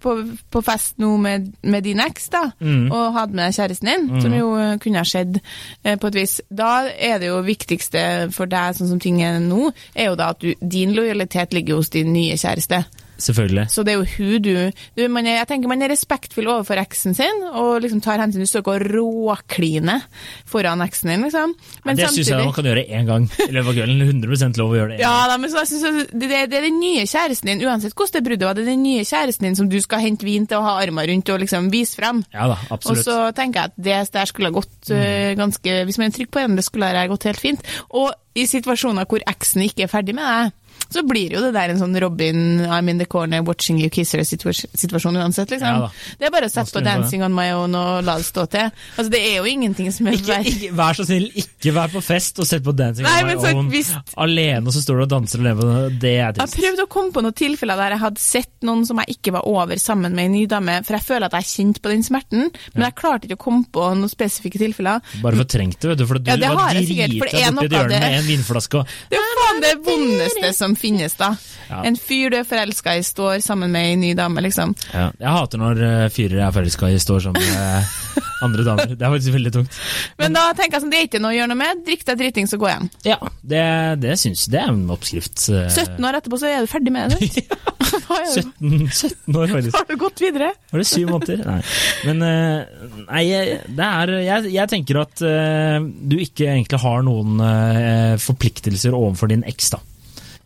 på, 0.00 0.14
på 0.54 0.62
fest 0.64 0.94
nå 1.02 1.10
med, 1.20 1.50
med 1.62 1.84
din 1.84 2.00
eks, 2.00 2.28
da, 2.32 2.44
Mm. 2.58 2.86
og 2.90 3.12
hadde 3.14 3.36
med 3.36 3.44
deg 3.50 3.56
kjæresten 3.58 3.88
din, 3.90 4.20
som 4.22 4.32
jo 4.34 4.48
eh, 4.58 4.76
kunne 4.82 5.02
ha 5.02 5.06
skjedd 5.06 5.36
eh, 5.84 5.96
på 6.00 6.08
et 6.08 6.16
vis, 6.18 6.38
da 6.48 6.86
er 6.88 7.18
det 7.22 7.28
jo 7.28 7.42
viktigste 7.46 8.02
for 8.34 8.48
deg, 8.50 8.74
sånn 8.78 8.88
som 8.94 9.00
ting 9.02 9.20
er 9.22 9.36
nå, 9.44 9.68
er 9.94 10.08
jo 10.10 10.16
da 10.18 10.30
at 10.34 10.40
du, 10.42 10.54
din 10.60 10.94
lojalitet 10.96 11.52
ligger 11.56 11.78
hos 11.82 11.92
din 11.94 12.12
nye 12.16 12.36
kjæreste. 12.40 12.80
Selvfølgelig. 13.18 13.66
Så 13.74 13.82
det 13.82 13.94
er 13.94 13.98
jo 13.98 14.06
hun 14.14 14.42
du, 14.42 14.52
du 14.94 15.02
man 15.10 15.26
er, 15.26 15.40
Jeg 15.40 15.48
tenker 15.50 15.70
man 15.70 15.82
er 15.82 15.90
respektfull 15.90 16.46
overfor 16.46 16.78
eksen 16.78 17.16
sin, 17.18 17.42
og 17.50 17.80
liksom 17.82 18.02
tar 18.04 18.22
hensyn. 18.22 18.44
Du 18.44 18.50
står 18.50 18.62
ikke 18.62 18.76
og 18.76 18.84
råkliner 18.94 20.04
foran 20.48 20.84
eksen 20.84 21.10
din, 21.10 21.26
liksom. 21.26 21.54
Men 21.86 21.98
det 21.98 22.10
syns 22.14 22.30
jeg 22.30 22.38
man 22.38 22.54
kan 22.54 22.68
gjøre 22.70 22.84
én 22.86 23.08
gang 23.08 23.26
i 23.26 23.50
løpet 23.50 23.72
av 23.72 23.78
kvelden. 23.80 24.04
100% 24.08 24.60
lov 24.62 24.74
å 24.74 24.78
gjøre 24.78 24.92
det. 24.94 25.00
Ja, 25.02 25.16
da, 25.30 25.38
men 25.40 25.50
så 25.50 25.64
jeg 25.64 25.70
synes 25.72 26.12
det, 26.12 26.30
det 26.30 26.60
er 26.60 26.68
den 26.68 26.78
nye 26.78 27.06
kjæresten 27.08 27.50
din, 27.50 27.64
uansett 27.66 27.96
hvordan 27.98 28.14
det 28.14 28.24
bruddet 28.28 28.46
var, 28.46 28.56
det 28.58 28.64
er 28.64 28.70
den 28.70 28.86
nye 28.86 29.06
kjæresten 29.08 29.48
din 29.48 29.58
som 29.58 29.70
du 29.72 29.78
skal 29.82 30.04
hente 30.04 30.28
vin 30.28 30.46
til 30.48 30.60
og 30.60 30.68
ha 30.68 30.76
armer 30.84 31.10
rundt 31.10 31.34
og 31.34 31.42
liksom 31.42 31.72
vise 31.74 31.98
frem. 31.98 32.22
ja 32.34 32.46
da, 32.52 32.60
absolutt. 32.70 33.02
Og 33.02 33.04
så 33.08 33.18
tenker 33.36 33.64
jeg 33.64 33.72
at 33.72 33.82
det 33.88 33.98
der 34.14 34.30
skulle 34.30 34.52
ha 34.52 34.56
gått 34.56 34.92
uh, 34.94 35.34
ganske 35.38 35.74
Hvis 35.88 35.98
man 35.98 36.08
er 36.08 36.14
trygg 36.14 36.30
på 36.32 36.40
en, 36.42 36.56
det 36.56 36.64
skulle 36.66 36.88
ha 36.94 37.06
gått 37.10 37.26
helt 37.28 37.42
fint. 37.42 37.66
Og 37.98 38.12
i 38.38 38.46
situasjoner 38.46 39.08
hvor 39.08 39.24
eksen 39.28 39.64
ikke 39.66 39.86
er 39.86 39.90
ferdig 39.90 40.14
med 40.14 40.26
deg, 40.26 40.54
så 40.90 41.02
blir 41.06 41.32
jo 41.36 41.40
det 41.44 41.52
der 41.54 41.70
en 41.74 41.78
sånn 41.80 41.96
Robin 42.00 42.60
I'm 42.66 42.88
in 42.90 42.98
the 42.98 43.06
corner 43.06 43.42
watching 43.42 43.78
you 43.80 43.90
kiss 43.90 44.12
her-situasjon 44.16 45.16
uansett, 45.20 45.50
liksom. 45.50 45.66
Ja 45.68 45.90
det 46.18 46.26
er 46.28 46.30
bare 46.34 46.46
å 46.48 46.52
sette 46.52 46.72
på. 46.72 46.80
'Dancing 46.84 47.22
on 47.24 47.34
my 47.34 47.48
own' 47.52 47.74
og 47.76 48.04
la 48.04 48.16
det 48.18 48.24
stå 48.26 48.46
til. 48.50 48.70
Altså, 48.96 49.10
det 49.12 49.20
er 49.20 49.36
jo 49.38 49.44
ingenting 49.44 49.90
som 49.92 50.06
er 50.08 50.12
Ikke, 50.18 50.26
verre. 50.32 50.44
ikke, 50.52 50.70
vær 50.76 50.94
så 50.98 51.04
snill, 51.06 51.26
ikke 51.34 51.72
vær 51.76 51.88
på 51.92 52.00
fest 52.02 52.38
og 52.38 52.46
sett 52.46 52.62
på 52.64 52.72
Dancing 52.76 53.04
Nei, 53.06 53.22
on 53.22 53.28
my 53.28 53.34
så 53.42 53.52
own 53.56 53.68
visst. 53.70 53.96
alene, 54.16 54.66
og 54.66 54.72
så 54.72 54.82
står 54.82 54.96
du 54.96 55.02
og 55.02 55.10
danser 55.10 55.38
alene. 55.40 55.56
på 55.60 56.00
det. 56.00 56.14
er 56.18 56.32
trist. 56.32 56.56
Jeg 56.56 56.64
har 56.64 56.70
prøvd 56.72 56.82
å 56.84 56.88
komme 56.88 57.12
på 57.12 57.22
noen 57.22 57.34
tilfeller 57.34 57.76
der 57.76 57.90
jeg 57.96 58.00
hadde 58.04 58.18
sett 58.20 58.50
noen 58.62 58.86
som 58.86 58.96
jeg 59.02 59.16
ikke 59.18 59.32
var 59.32 59.46
over 59.48 59.76
sammen 59.78 60.14
med 60.14 60.24
en 60.26 60.32
ny 60.32 60.46
dame, 60.46 60.78
for 60.84 60.96
jeg 60.96 61.04
føler 61.04 61.26
at 61.26 61.32
jeg 61.38 61.44
kjente 61.52 61.80
på 61.84 61.88
den 61.92 62.02
smerten, 62.02 62.50
men 62.74 62.84
jeg 62.88 62.94
klarte 62.98 63.28
ikke 63.28 63.38
å 63.38 63.44
komme 63.44 63.64
på 63.70 63.84
noen 63.94 64.08
spesifikke 64.10 64.58
tilfeller. 64.58 65.00
Bare 65.22 65.36
fortrengte, 65.36 65.80
det, 65.80 65.88
vet 65.92 65.98
du. 65.98 66.06
For 66.06 66.18
du 66.18 66.30
Ja, 66.30 66.36
det 66.36 66.48
var 66.54 66.72
drita 66.74 67.08
borti 67.18 67.42
et 67.42 67.54
noe 67.54 67.64
av 67.64 67.70
hjørne 67.70 67.88
det- 67.88 68.00
med 68.00 68.18
en 68.18 68.24
vinflaske 68.28 68.74
og 68.80 68.86
Det 69.10 69.18
er 69.18 69.22
jo 69.22 69.38
faen 69.38 69.60
det 69.62 69.74
vondeste 69.84 70.54
som 70.54 70.67
finnes, 70.76 71.14
da. 71.16 71.30
Ja. 71.70 71.82
En 71.84 71.96
fyr 71.96 72.30
du 72.30 72.36
er 72.40 72.44
forelska 72.48 72.96
i, 72.98 73.02
står 73.06 73.40
sammen 73.44 73.70
med 73.72 73.92
en 73.92 74.00
ny 74.00 74.14
dame, 74.18 74.40
liksom. 74.44 74.74
ja, 74.92 75.10
Jeg 75.20 75.28
hater 75.38 75.58
når 75.62 75.82
eh, 75.86 76.08
fyrer 76.12 76.38
jeg 76.40 76.46
er 76.48 76.52
forelska 76.56 76.90
i, 76.90 76.98
står 76.98 77.20
sammen 77.28 77.42
med 77.54 77.94
andre 78.42 78.64
damer. 78.66 78.92
Det 78.94 79.02
er 79.02 79.10
faktisk 79.14 79.34
veldig 79.34 79.52
tungt. 79.54 79.78
Men 80.18 80.32
da 80.36 80.44
tenker 80.54 80.76
jeg 80.78 80.82
sånn, 80.84 80.90
det 80.94 80.98
er 81.00 81.06
ikke 81.08 81.20
noe 81.22 81.32
å 81.32 81.38
gjøre 81.38 81.50
noe 81.52 81.58
med. 81.58 81.80
Drikk 81.86 82.04
deg 82.06 82.18
dritings 82.20 82.54
og 82.54 82.60
gå 82.64 82.68
hjem. 82.70 82.88
Ja, 83.06 83.18
det, 83.42 83.62
det 84.02 84.14
syns 84.20 84.44
Det 84.50 84.60
er 84.62 84.70
en 84.72 84.84
oppskrift. 84.94 85.48
eh, 85.50 85.66
17 85.72 86.04
år 86.06 86.18
etterpå 86.20 86.38
så 86.40 86.50
er 86.52 86.62
du 86.66 86.70
ferdig 86.70 86.92
med 86.94 87.14
det. 87.16 87.30
sant? 87.32 87.54
Da 87.88 88.16
er 88.20 88.26
du- 88.28 88.42
17, 88.42 88.88
17 88.92 89.36
år, 89.40 89.46
faktisk. 89.48 89.76
har 89.78 89.86
du 89.88 89.96
gått 90.00 90.20
videre. 90.20 90.48
Var 90.70 90.80
det 90.82 90.86
syv 90.88 91.08
måneder? 91.08 91.40
Nei. 91.48 91.60
Men 92.04 92.22
eh, 92.26 92.82
nei, 93.08 93.22
jeg- 93.24 93.60
det 93.78 93.86
er 93.86 94.12
Jeg, 94.18 94.50
jeg 94.52 94.68
tenker 94.74 95.00
at 95.02 95.22
eh, 95.24 95.78
du 95.80 96.16
ikke 96.20 96.50
egentlig 96.52 96.80
har 96.82 97.02
noen 97.06 97.40
eh, 97.40 98.16
forpliktelser 98.20 98.92
overfor 98.96 99.32
din 99.32 99.44
eks, 99.48 99.70
da. 99.74 99.80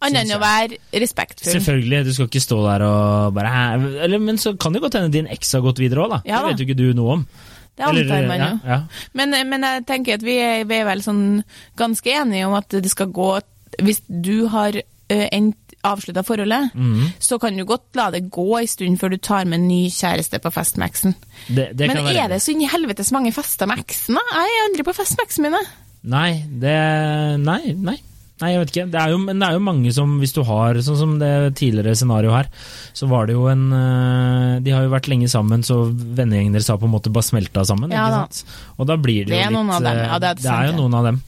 Annet 0.02 0.24
enn 0.24 0.34
å 0.36 0.40
være 0.42 0.78
respektfull. 1.02 1.52
Selvfølgelig, 1.54 2.02
du 2.08 2.12
skal 2.16 2.28
ikke 2.30 2.42
stå 2.42 2.58
der 2.66 2.84
og 2.88 3.36
bare 3.36 3.54
eller, 4.04 4.18
Men 4.22 4.40
så 4.40 4.54
kan 4.58 4.74
det 4.74 4.82
godt 4.84 4.98
hende 4.98 5.12
din 5.14 5.30
eks 5.30 5.54
har 5.56 5.64
gått 5.64 5.82
videre 5.82 6.04
òg, 6.04 6.16
da. 6.16 6.20
Ja 6.28 6.42
det 6.42 6.52
vet 6.52 6.62
jo 6.62 6.68
ikke 6.70 6.78
du 6.80 6.88
noe 6.98 7.18
om. 7.18 7.26
Det 7.72 7.88
antar 7.88 8.26
man 8.28 8.42
jo. 8.42 8.50
ja, 8.52 8.74
ja. 8.74 9.08
Men, 9.16 9.32
men 9.48 9.64
jeg 9.64 9.84
tenker 9.88 10.18
at 10.18 10.24
vi 10.26 10.36
er, 10.42 10.66
vi 10.68 10.76
er 10.82 10.88
vel 10.90 11.00
sånn 11.04 11.24
ganske 11.80 12.12
enige 12.12 12.48
om 12.48 12.56
at 12.58 12.74
det 12.74 12.90
skal 12.92 13.08
gå 13.14 13.30
Hvis 13.80 14.02
du 14.06 14.48
har 14.52 14.76
uh, 14.76 15.28
endt 15.32 15.56
avslutta 15.82 16.22
forholdet, 16.22 16.74
mm. 16.74 17.06
så 17.18 17.38
kan 17.42 17.56
du 17.58 17.64
godt 17.66 17.96
la 17.98 18.10
det 18.14 18.28
gå 18.30 18.46
en 18.58 18.68
stund 18.70 19.00
før 19.00 19.14
du 19.14 19.18
tar 19.18 19.48
med 19.48 19.58
en 19.58 19.66
ny 19.66 19.80
kjæreste 19.90 20.38
på 20.38 20.52
fest 20.54 20.78
med 20.78 20.92
eksen. 20.92 21.16
Det, 21.48 21.72
det 21.74 21.88
Men 21.88 21.98
kan 21.98 22.06
være 22.06 22.26
er 22.26 22.30
det 22.30 22.38
så 22.44 22.52
inn 22.54 22.62
i 22.62 22.70
helvetes 22.70 23.10
mange 23.14 23.32
fester 23.34 23.66
med 23.66 23.82
eksen, 23.82 24.20
da? 24.20 24.22
Jeg 24.44 24.54
er 24.54 24.68
aldri 24.68 24.86
på 24.86 24.94
fest 24.94 25.18
med 25.18 25.26
eksen 25.26 25.48
mine. 25.48 25.62
Nei, 26.12 26.30
det 26.62 26.78
Nei, 27.42 27.74
nei. 27.74 27.98
Nei, 28.42 28.52
jeg 28.54 28.62
vet 28.62 28.72
ikke. 28.72 28.86
Det 28.90 29.00
er 29.00 29.12
jo, 29.14 29.18
men 29.22 29.38
det 29.38 29.48
er 29.48 29.56
jo 29.56 29.62
mange 29.62 29.92
som, 29.94 30.16
hvis 30.22 30.34
du 30.34 30.42
har 30.48 30.80
Sånn 30.82 30.98
som 30.98 31.12
det 31.20 31.32
tidligere 31.60 31.94
scenarioet 31.98 32.40
her, 32.40 32.48
så 32.98 33.06
var 33.10 33.28
det 33.28 33.36
jo 33.36 33.46
en 33.50 33.64
øh, 33.70 34.56
De 34.64 34.74
har 34.74 34.86
jo 34.86 34.92
vært 34.92 35.08
lenge 35.12 35.30
sammen, 35.30 35.62
så 35.66 35.84
vennegjengen 35.92 36.56
deres 36.56 36.70
har 36.72 36.80
på 36.82 36.88
en 36.88 36.94
måte 36.96 37.12
bare 37.14 37.28
smelta 37.28 37.64
sammen. 37.68 37.94
Ja 37.94 38.08
ikke 38.08 38.22
sant? 38.24 38.56
Og 38.78 38.88
da 38.90 38.98
blir 38.98 39.28
det, 39.28 39.36
Det 39.36 39.44
jo 39.46 39.62
litt 39.62 39.70
ja, 39.72 40.18
det 40.18 40.32
er 40.32 40.42
det 40.42 40.50
er 40.56 40.72
jo 40.72 40.80
noen 40.80 40.98
av 40.98 41.06
dem. 41.12 41.22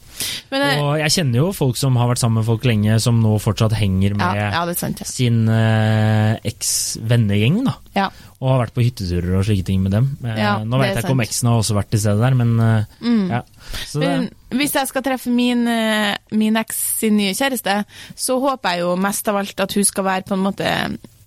Men, 0.51 0.61
eh, 0.63 0.81
Og 0.83 0.91
jeg 1.01 1.13
kjenner 1.17 1.41
jo 1.41 1.47
folk 1.55 1.79
som 1.79 1.97
har 1.99 2.09
vært 2.11 2.21
sammen 2.21 2.39
med 2.41 2.47
folk 2.47 2.65
lenge, 2.67 2.99
som 3.03 3.19
nå 3.23 3.35
fortsatt 3.43 3.75
henger 3.79 4.15
med 4.17 4.39
ja, 4.39 4.63
sant. 4.77 5.03
Sin 5.09 5.43
eh, 5.51 6.35
eks-vennegjeng, 6.51 7.61
da. 7.67 7.75
Ja. 7.97 8.07
Og 8.39 8.51
har 8.51 8.63
vært 8.65 8.75
på 8.75 8.85
hytteturer 8.85 9.39
og 9.39 9.45
slike 9.47 9.67
ting 9.67 9.83
med 9.83 9.95
dem. 9.95 10.11
Eh, 10.23 10.39
Ja, 10.39 10.57
nå 10.63 10.79
vet 10.81 10.93
jeg 10.93 11.05
ikke 11.05 11.15
om 11.15 11.25
eksen 11.25 11.51
har 11.51 11.59
også 11.61 11.77
vært 11.77 11.91
til 11.93 12.03
stede 12.03 12.23
der, 12.23 12.37
men 12.37 12.55
mm. 12.59 13.25
ja. 13.31 13.41
Så 13.85 13.99
det, 14.01 14.07
Men 14.07 14.59
hvis 14.59 14.75
jeg 14.75 14.87
skal 14.91 15.03
treffe 15.05 15.31
min, 15.33 15.67
eh, 15.67 16.15
min 16.31 16.57
eks 16.61 16.77
sin 16.99 17.17
nye 17.17 17.33
kjæreste, 17.37 17.79
så 18.15 18.39
håper 18.43 18.75
jeg 18.75 18.85
jo 18.85 18.95
mest 18.95 19.27
av 19.31 19.39
alt 19.41 19.59
at 19.65 19.73
hun 19.77 19.83
skal 19.87 20.03
være 20.07 20.27
på 20.29 20.37
en 20.37 20.45
måte 20.45 20.69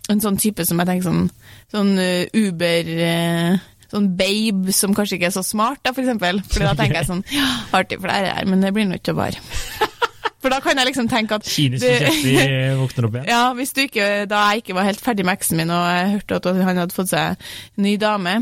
en 0.08 0.20
sånn 0.24 0.38
type 0.40 0.64
som 0.64 0.78
jeg 0.80 0.88
tenker 0.88 1.08
sånn, 1.10 1.26
sånn 1.74 1.98
eh, 1.98 2.28
Uber 2.34 2.94
eh, 3.08 3.58
Sånn 3.88 4.10
babe 4.18 4.68
som 4.76 4.92
kanskje 4.92 5.16
ikke 5.16 5.30
er 5.30 5.32
så 5.32 5.40
smart, 5.40 5.78
da, 5.80 5.94
for 5.96 6.04
eksempel. 6.04 6.42
For 6.52 6.60
da 6.60 6.74
tenker 6.76 6.98
jeg 6.98 7.06
sånn 7.08 7.22
Ja, 7.32 7.46
artig 7.78 7.96
for 8.02 8.12
deg 8.12 8.26
her, 8.34 8.44
men 8.44 8.60
det 8.60 8.74
blir 8.76 8.84
nå 8.84 8.98
ikke 9.00 9.14
å 9.14 9.20
vare. 9.22 9.40
For 10.44 10.52
da 10.52 10.60
kan 10.62 10.78
jeg 10.78 10.86
liksom 10.90 11.08
tenke 11.10 11.34
at 11.34 11.48
Kynisk 11.48 11.82
det- 11.82 12.12
som 12.12 12.82
våkner 12.82 13.06
opp 13.08 13.16
igjen. 13.16 13.24
Ja, 13.32 13.40
hvis 13.58 13.72
du 13.74 13.80
ikke, 13.82 14.26
da 14.30 14.42
jeg 14.52 14.60
ikke 14.62 14.76
var 14.76 14.86
helt 14.86 15.00
ferdig 15.02 15.24
med 15.26 15.34
eksen 15.34 15.56
min, 15.58 15.72
og 15.74 15.80
jeg 15.88 16.12
hørte 16.12 16.36
at 16.38 16.60
han 16.68 16.78
hadde 16.82 16.94
fått 16.94 17.10
seg 17.10 17.48
ny 17.82 17.96
dame, 17.98 18.36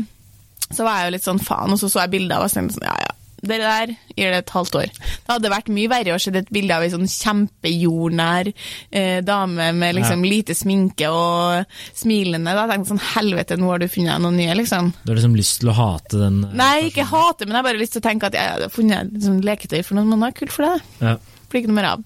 så 0.67 0.83
var 0.85 0.99
jeg 0.99 1.07
jo 1.07 1.15
litt 1.15 1.25
sånn 1.25 1.41
faen, 1.41 1.73
og 1.73 1.79
så 1.81 1.89
så 1.89 2.03
jeg 2.03 2.13
bilder 2.13 2.37
av 2.37 2.45
oss, 2.45 2.53
og 2.53 2.59
tenkte 2.59 2.77
sånn, 2.77 2.85
ja 2.91 2.97
ja, 3.07 3.15
det 3.41 3.57
der 3.61 3.91
gir 4.15 4.33
det 4.33 4.39
et 4.41 4.53
halvt 4.55 4.77
år. 4.79 4.89
Det 4.97 5.29
hadde 5.29 5.51
vært 5.53 5.69
mye 5.73 5.91
verre 5.91 6.15
å 6.15 6.21
se 6.21 6.33
et 6.33 6.49
bilde 6.53 6.73
av 6.73 6.85
ei 6.85 6.91
sånn 6.93 7.05
kjempejordnær 7.11 8.49
eh, 8.49 9.19
dame 9.25 9.69
med 9.77 9.97
liksom 9.99 10.25
lite 10.25 10.55
sminke 10.57 11.11
og 11.13 11.77
smilende. 11.97 12.55
Da 12.57 12.65
tenkte 12.65 12.87
jeg 12.87 12.93
sånn, 12.95 13.05
helvete, 13.13 13.59
nå 13.61 13.71
har 13.71 13.83
du 13.83 13.87
funnet 13.91 14.23
noen 14.23 14.39
nye, 14.41 14.57
liksom. 14.57 14.91
Du 15.03 15.13
har 15.13 15.21
liksom 15.21 15.37
lyst 15.37 15.61
til 15.61 15.71
å 15.73 15.77
hate 15.77 16.21
den 16.21 16.43
eh, 16.47 16.57
Nei, 16.57 16.75
ikke 16.89 17.07
hate, 17.11 17.45
men 17.45 17.55
jeg 17.55 17.61
har 17.61 17.69
bare 17.69 17.81
lyst 17.81 17.97
til 17.97 18.03
å 18.03 18.07
tenke 18.09 18.31
at 18.31 18.37
jeg 18.37 18.53
har 18.57 18.73
funnet 18.73 19.13
liksom, 19.13 19.41
leketøy 19.45 19.81
for 19.83 19.99
noen 19.99 20.13
måneder. 20.15 20.37
Kult 20.41 20.55
for 20.55 20.69
deg. 20.69 20.93
Ja. 21.03 21.17
Blir 21.47 21.63
ikke 21.63 21.73
noe 21.73 21.81
mer 21.81 21.91
av. 21.95 22.05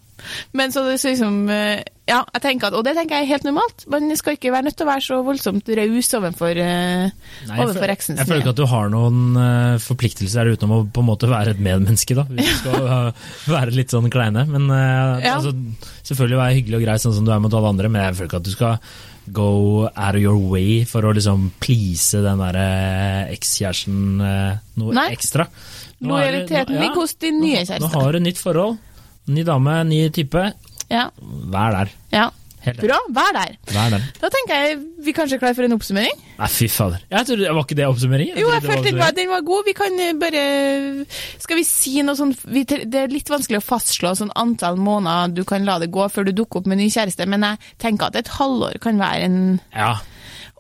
Men 0.54 0.74
så 0.74 0.84
det 0.86 1.00
liksom 1.00 1.18
som 1.18 1.50
eh, 1.50 1.82
Ja, 2.12 2.18
jeg 2.36 2.42
tenker 2.44 2.68
at, 2.70 2.76
og 2.76 2.84
det 2.84 2.94
tenker 2.98 3.16
jeg 3.22 3.26
er 3.28 3.30
helt 3.32 3.46
normalt. 3.48 3.86
Man 3.92 4.10
skal 4.20 4.36
ikke 4.36 4.52
være 4.52 4.66
nødt 4.68 4.76
til 4.80 4.86
å 4.88 4.90
være 4.92 5.06
så 5.06 5.20
voldsomt 5.24 5.70
raus 5.80 6.10
overfor, 6.20 6.58
Nei, 6.60 7.12
jeg 7.48 7.64
overfor 7.66 7.94
eksen 7.94 8.20
Jeg 8.20 8.28
føler 8.28 8.44
ikke 8.44 8.54
at 8.56 8.60
du 8.60 8.66
har 8.72 8.90
noen 8.92 9.22
uh, 9.40 9.78
forpliktelser 9.82 10.52
utenom 10.54 10.74
å 10.76 10.82
på 10.92 11.04
en 11.06 11.08
måte 11.08 11.30
være 11.32 11.56
et 11.56 11.62
medmenneske, 11.64 12.18
da. 12.20 12.26
Hvis 12.28 12.52
du 12.52 12.58
skal 12.66 12.90
uh, 12.90 13.30
være 13.56 13.76
litt 13.78 13.94
sånn 13.96 14.12
kleine. 14.12 14.44
Men 14.52 14.68
Ja. 14.72 15.38
altså, 15.38 15.56
selvfølgelig 16.12 16.42
være 16.42 16.58
hyggelig 16.60 16.80
og 16.82 16.86
grei 16.90 16.98
sånn 17.06 17.16
som 17.16 17.26
du 17.28 17.32
er 17.34 17.42
mot 17.44 17.56
alle 17.58 17.72
andre, 17.74 17.90
men 17.94 18.04
jeg 18.10 18.20
føler 18.20 18.32
ikke 18.34 18.42
at 18.44 18.50
du 18.50 18.54
skal 18.58 18.78
go 19.32 19.50
out 19.88 20.16
of 20.18 20.20
your 20.22 20.36
way 20.52 20.82
for 20.90 21.06
å 21.06 21.12
liksom 21.16 21.52
please 21.62 22.18
den 22.26 22.42
derre 22.42 22.66
ekskjæresten 23.36 24.00
noe 24.18 24.96
Nei. 24.98 25.08
ekstra. 25.16 25.46
Nå 26.02 26.16
Lojaliteten 26.16 26.74
nå- 26.74 26.80
ja, 26.80 26.82
ligger 26.88 27.04
hos 27.04 27.14
din 27.22 27.40
nye 27.40 27.62
Nå 27.62 27.68
kjæreste. 27.70 27.92
har 27.94 28.12
du 28.18 28.20
nytt 28.26 28.42
forhold. 28.42 28.80
Ny 29.32 29.44
dame, 29.46 29.76
ny 29.86 30.00
type. 30.10 30.42
Ja, 30.92 31.08
Vær 31.56 31.72
der. 31.80 31.98
ja. 32.14 32.28
Helt 32.62 32.78
Bra, 32.78 32.94
vær 33.10 33.32
der. 33.34 33.56
Vær 33.74 33.88
der. 33.90 34.04
Da 34.22 34.30
tenker 34.30 34.54
jeg 34.54 34.76
vi 35.02 35.14
kanskje 35.18 35.40
er 35.40 35.42
klar 35.42 35.56
for 35.58 35.66
en 35.66 35.74
oppsummering. 35.74 36.20
Nei, 36.38 36.50
fy 36.54 36.68
fader. 36.70 37.02
Jeg 37.10 37.26
tror, 37.26 37.40
var 37.58 37.64
ikke 37.66 37.78
det 37.80 37.88
oppsummering? 37.90 38.36
Jo, 38.38 38.52
jeg 38.54 38.62
følte 38.68 38.92
den 38.92 39.00
var 39.02 39.16
den 39.18 39.32
var 39.32 39.42
god. 39.48 39.64
Vi 39.66 39.74
kan 39.80 39.98
eh, 39.98 40.12
bare 40.22 40.44
Skal 41.42 41.58
vi 41.58 41.64
si 41.66 41.96
noe 42.06 42.14
sånn 42.20 42.36
vi, 42.46 42.62
Det 42.70 43.00
er 43.02 43.10
litt 43.10 43.34
vanskelig 43.34 43.64
å 43.64 43.66
fastslå 43.66 44.14
sånn 44.20 44.30
antall 44.38 44.78
måneder 44.78 45.34
du 45.40 45.42
kan 45.50 45.66
la 45.66 45.80
det 45.82 45.90
gå 45.90 46.06
før 46.14 46.30
du 46.30 46.36
dukker 46.38 46.62
opp 46.62 46.70
med 46.70 46.78
ny 46.84 46.92
kjæreste, 46.94 47.26
men 47.34 47.48
jeg 47.50 47.58
tenker 47.82 48.12
at 48.12 48.22
et 48.22 48.30
halvår 48.38 48.78
kan 48.86 49.02
være 49.02 49.26
en 49.26 49.40
Ja. 49.74 49.96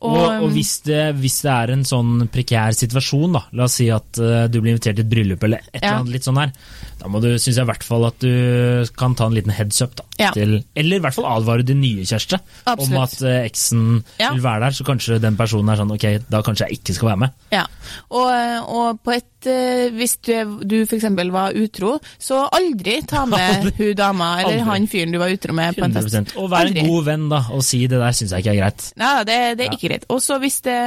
Og, 0.01 0.17
og 0.17 0.47
hvis, 0.55 0.79
det, 0.87 1.01
hvis, 1.21 1.41
det, 1.45 1.51
er 1.53 1.71
en 1.75 1.83
sånn 1.85 2.25
prekær 2.33 2.73
situasjon, 2.73 3.35
da, 3.37 3.43
la 3.57 3.67
oss 3.67 3.75
si 3.77 3.85
at 3.93 4.17
uh, 4.17 4.47
du 4.49 4.57
blir 4.57 4.73
invitert 4.73 4.97
til 4.97 5.05
et 5.05 5.11
bryllup 5.11 5.45
eller 5.45 5.61
et 5.67 5.77
ja. 5.77 5.91
eller 5.91 5.99
annet 5.99 6.15
litt 6.15 6.25
sånn 6.25 6.39
her, 6.41 6.53
da 7.01 7.09
må 7.09 7.21
du, 7.21 7.29
syns 7.37 7.59
jeg 7.59 7.65
i 7.65 7.69
hvert 7.69 7.85
fall 7.85 8.07
at 8.09 8.17
du 8.21 8.89
kan 8.97 9.13
ta 9.17 9.27
en 9.29 9.37
liten 9.37 9.53
heads 9.53 9.81
up. 9.85 9.93
da. 9.97 10.05
Ja. 10.21 10.31
Til, 10.33 10.59
eller 10.77 10.97
i 10.97 11.03
hvert 11.05 11.17
fall 11.17 11.29
advare 11.29 11.65
din 11.65 11.81
nye 11.81 12.05
kjæreste 12.05 12.41
om 12.71 12.97
at 13.01 13.15
uh, 13.21 13.35
eksen 13.43 13.83
ja. 14.17 14.31
vil 14.33 14.41
være 14.41 14.65
der, 14.65 14.77
så 14.77 14.87
kanskje 14.89 15.19
den 15.21 15.37
personen 15.37 15.69
er 15.69 15.81
sånn 15.81 15.93
ok, 15.93 16.07
da 16.33 16.41
kanskje 16.45 16.69
jeg 16.69 16.81
ikke 16.81 16.97
skal 16.97 17.11
være 17.13 17.21
med. 17.25 17.37
Ja, 17.53 17.67
og, 18.09 18.31
og 18.71 19.01
på 19.05 19.15
et 19.17 19.27
uh, 19.49 19.87
Hvis 19.97 20.17
du, 20.25 20.33
du 20.65 20.75
f.eks. 20.83 21.07
var 21.33 21.57
utro, 21.57 21.95
så 22.21 22.43
aldri 22.49 22.99
ta 23.09 23.27
med 23.29 23.69
hun 23.77 23.93
dama 23.97 24.33
eller 24.41 24.61
aldri. 24.61 24.67
han 24.71 24.89
fyren 24.89 25.13
du 25.13 25.21
var 25.21 25.33
utro 25.33 25.53
med 25.57 25.77
på 25.77 25.85
en 25.85 25.97
fest. 25.97 26.35
Og 26.41 26.49
vær 26.49 26.69
en 26.69 26.81
god 26.89 27.09
venn, 27.09 27.29
da, 27.29 27.43
og 27.53 27.65
si 27.65 27.83
det 27.85 28.01
der 28.01 28.17
syns 28.17 28.33
jeg 28.33 28.45
ikke 28.45 28.55
er 28.57 28.61
greit. 28.63 28.89
Ja, 28.97 29.13
det, 29.27 29.39
det 29.59 29.67
er 29.67 29.77
ikke 29.77 29.87
greit. 29.87 29.90
Og 30.09 30.21
så 30.23 30.37
hvis 30.41 30.61
det, 30.65 30.77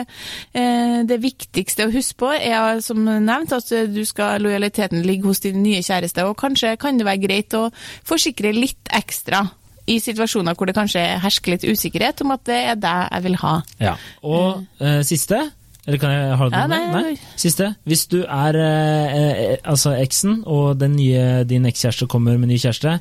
uh, 0.56 1.00
det 1.08 1.20
viktigste 1.22 1.88
å 1.88 1.94
huske 1.94 2.18
på 2.24 2.30
er 2.36 2.80
som 2.84 3.02
nevnt 3.04 3.54
at 3.56 3.72
du 3.92 4.02
skal 4.08 4.42
lojaliteten 4.44 5.04
ligge 5.06 5.28
hos 5.30 5.42
din 5.44 5.62
nye 5.64 5.82
kjæreste, 5.84 6.24
og 6.26 6.38
kanskje 6.40 6.76
kan 6.80 6.98
det 6.98 7.08
være 7.08 7.24
greit 7.26 7.58
å 7.58 7.68
forsikre 8.06 8.54
litt 8.56 8.92
ekstra 8.94 9.44
i 9.90 9.98
situasjoner 10.00 10.56
hvor 10.56 10.68
det 10.68 10.76
kanskje 10.76 11.02
hersker 11.20 11.54
litt 11.54 11.66
usikkerhet 11.68 12.22
om 12.24 12.32
at 12.34 12.46
det 12.48 12.62
er 12.70 12.80
det 12.80 12.96
jeg 13.02 13.26
vil 13.26 13.36
ha. 13.42 13.58
Ja, 13.82 13.98
Og 14.24 14.64
uh, 14.80 15.02
siste 15.06 15.44
eller 15.84 16.00
kan 16.00 16.14
jeg 16.14 16.36
ha 16.40 16.46
det 16.48 16.60
ja, 16.62 16.68
nei, 16.70 16.80
nei. 16.88 17.14
Siste. 17.36 17.74
Hvis 17.84 18.06
du 18.08 18.22
er 18.22 18.56
eh, 18.56 19.56
altså 19.68 19.92
eksen, 20.00 20.38
og 20.48 20.80
nye, 20.88 21.44
din 21.48 21.68
ekskjæreste 21.68 22.08
kommer 22.08 22.38
med 22.40 22.48
ny 22.48 22.56
kjæreste, 22.60 22.96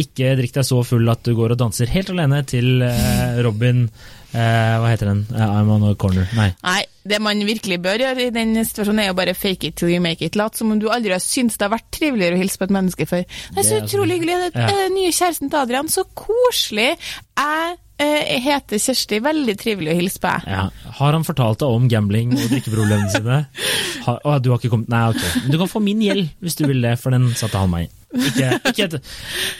ikke 0.00 0.36
drikk 0.38 0.54
deg 0.54 0.68
så 0.68 0.78
full 0.86 1.10
at 1.10 1.24
du 1.26 1.34
går 1.34 1.56
og 1.56 1.60
danser 1.60 1.90
helt 1.90 2.12
alene 2.14 2.44
til 2.46 2.84
eh, 2.86 3.40
Robin 3.42 3.88
eh, 4.32 4.76
Hva 4.80 4.92
heter 4.92 5.10
den? 5.12 5.26
Eh, 5.34 5.42
I'm 5.58 5.70
on 5.74 5.84
a 5.88 5.94
corner. 5.98 6.30
Nei. 6.38 6.50
nei. 6.62 6.80
Det 7.10 7.18
man 7.22 7.40
virkelig 7.48 7.80
bør 7.82 8.02
gjøre 8.04 8.26
i 8.28 8.32
den 8.34 8.54
situasjonen, 8.60 9.02
er 9.04 9.12
å 9.14 9.18
bare 9.18 9.34
fake 9.34 9.70
it 9.70 9.78
till 9.80 9.92
you 9.92 10.00
make 10.04 10.24
it. 10.24 10.38
Lat 10.38 10.58
som 10.58 10.72
om 10.74 10.80
du 10.80 10.90
aldri 10.92 11.14
har 11.14 11.22
syntes 11.24 11.58
det 11.58 11.66
har 11.66 11.74
vært 11.74 11.90
triveligere 11.96 12.36
å 12.36 12.42
hilse 12.42 12.60
på 12.60 12.68
et 12.68 12.74
menneske 12.76 13.08
før. 13.08 13.28
Det 13.54 13.62
er 13.62 13.68
så 13.68 13.82
utrolig 13.84 14.18
hyggelig. 14.20 14.50
Den 14.56 14.82
ja. 14.82 14.88
nye 14.94 15.12
kjæresten 15.14 15.50
til 15.50 15.62
Adrian, 15.62 15.92
så 15.92 16.04
koselig. 16.14 16.92
Jeg 17.40 17.78
jeg 18.00 18.20
eh, 18.32 18.40
heter 18.40 18.80
Kjersti. 18.80 19.18
Veldig 19.20 19.54
trivelig 19.60 19.92
å 19.92 19.96
hilse 19.98 20.20
på. 20.22 20.32
Ja. 20.48 20.62
Har 21.00 21.16
han 21.16 21.26
fortalt 21.26 21.60
deg 21.60 21.76
om 21.76 21.88
gambling 21.90 22.32
og 22.32 22.46
drikkeproblemene 22.48 23.10
sine? 23.12 23.42
Har, 24.06 24.22
å, 24.24 24.38
du 24.40 24.48
har 24.48 24.56
ikke 24.56 24.70
kommet 24.72 24.88
Nei, 24.88 25.02
ok. 25.12 25.50
Du 25.52 25.58
kan 25.60 25.68
få 25.68 25.82
min 25.84 26.00
gjeld 26.00 26.30
hvis 26.40 26.56
du 26.56 26.62
vil 26.64 26.80
det, 26.80 26.94
for 27.02 27.12
den 27.12 27.26
satte 27.36 27.60
han 27.60 27.68
meg 27.68 27.90
i. 27.90 27.90
Ikke, 28.30 28.46
ikke, 28.72 29.00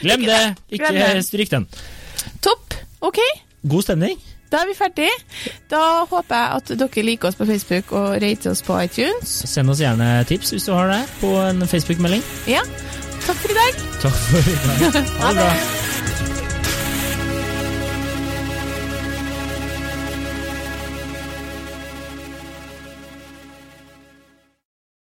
glem 0.01 0.25
det! 0.25 0.39
Ikke 0.73 1.11
stryk 1.27 1.53
den. 1.53 1.67
Topp. 2.41 2.79
Ok. 3.05 3.21
God 3.69 3.85
stemning. 3.85 4.17
Da 4.51 4.65
er 4.65 4.71
vi 4.71 4.75
ferdig. 4.75 5.11
Da 5.71 5.81
håper 6.11 6.35
jeg 6.35 6.57
at 6.57 6.73
dere 6.81 7.05
liker 7.07 7.31
oss 7.31 7.39
på 7.39 7.47
Facebook 7.47 7.93
og 7.93 8.17
rater 8.23 8.51
oss 8.51 8.65
på 8.67 8.79
iTunes. 8.83 9.37
Send 9.47 9.71
oss 9.71 9.83
gjerne 9.83 10.11
tips 10.31 10.51
hvis 10.57 10.67
du 10.67 10.73
har 10.75 10.91
det, 10.91 11.05
på 11.21 11.35
en 11.45 11.63
Facebook-melding. 11.71 12.25
Ja. 12.51 12.65
Takk 13.27 13.37
for 13.37 13.55
i 13.55 13.61
dag. 13.61 13.87
Takk 14.03 14.19
for 14.27 14.51
i 14.51 14.59
dag. 14.67 15.07
Ha 15.23 15.33
det 15.37 15.47
bra. 15.47 15.90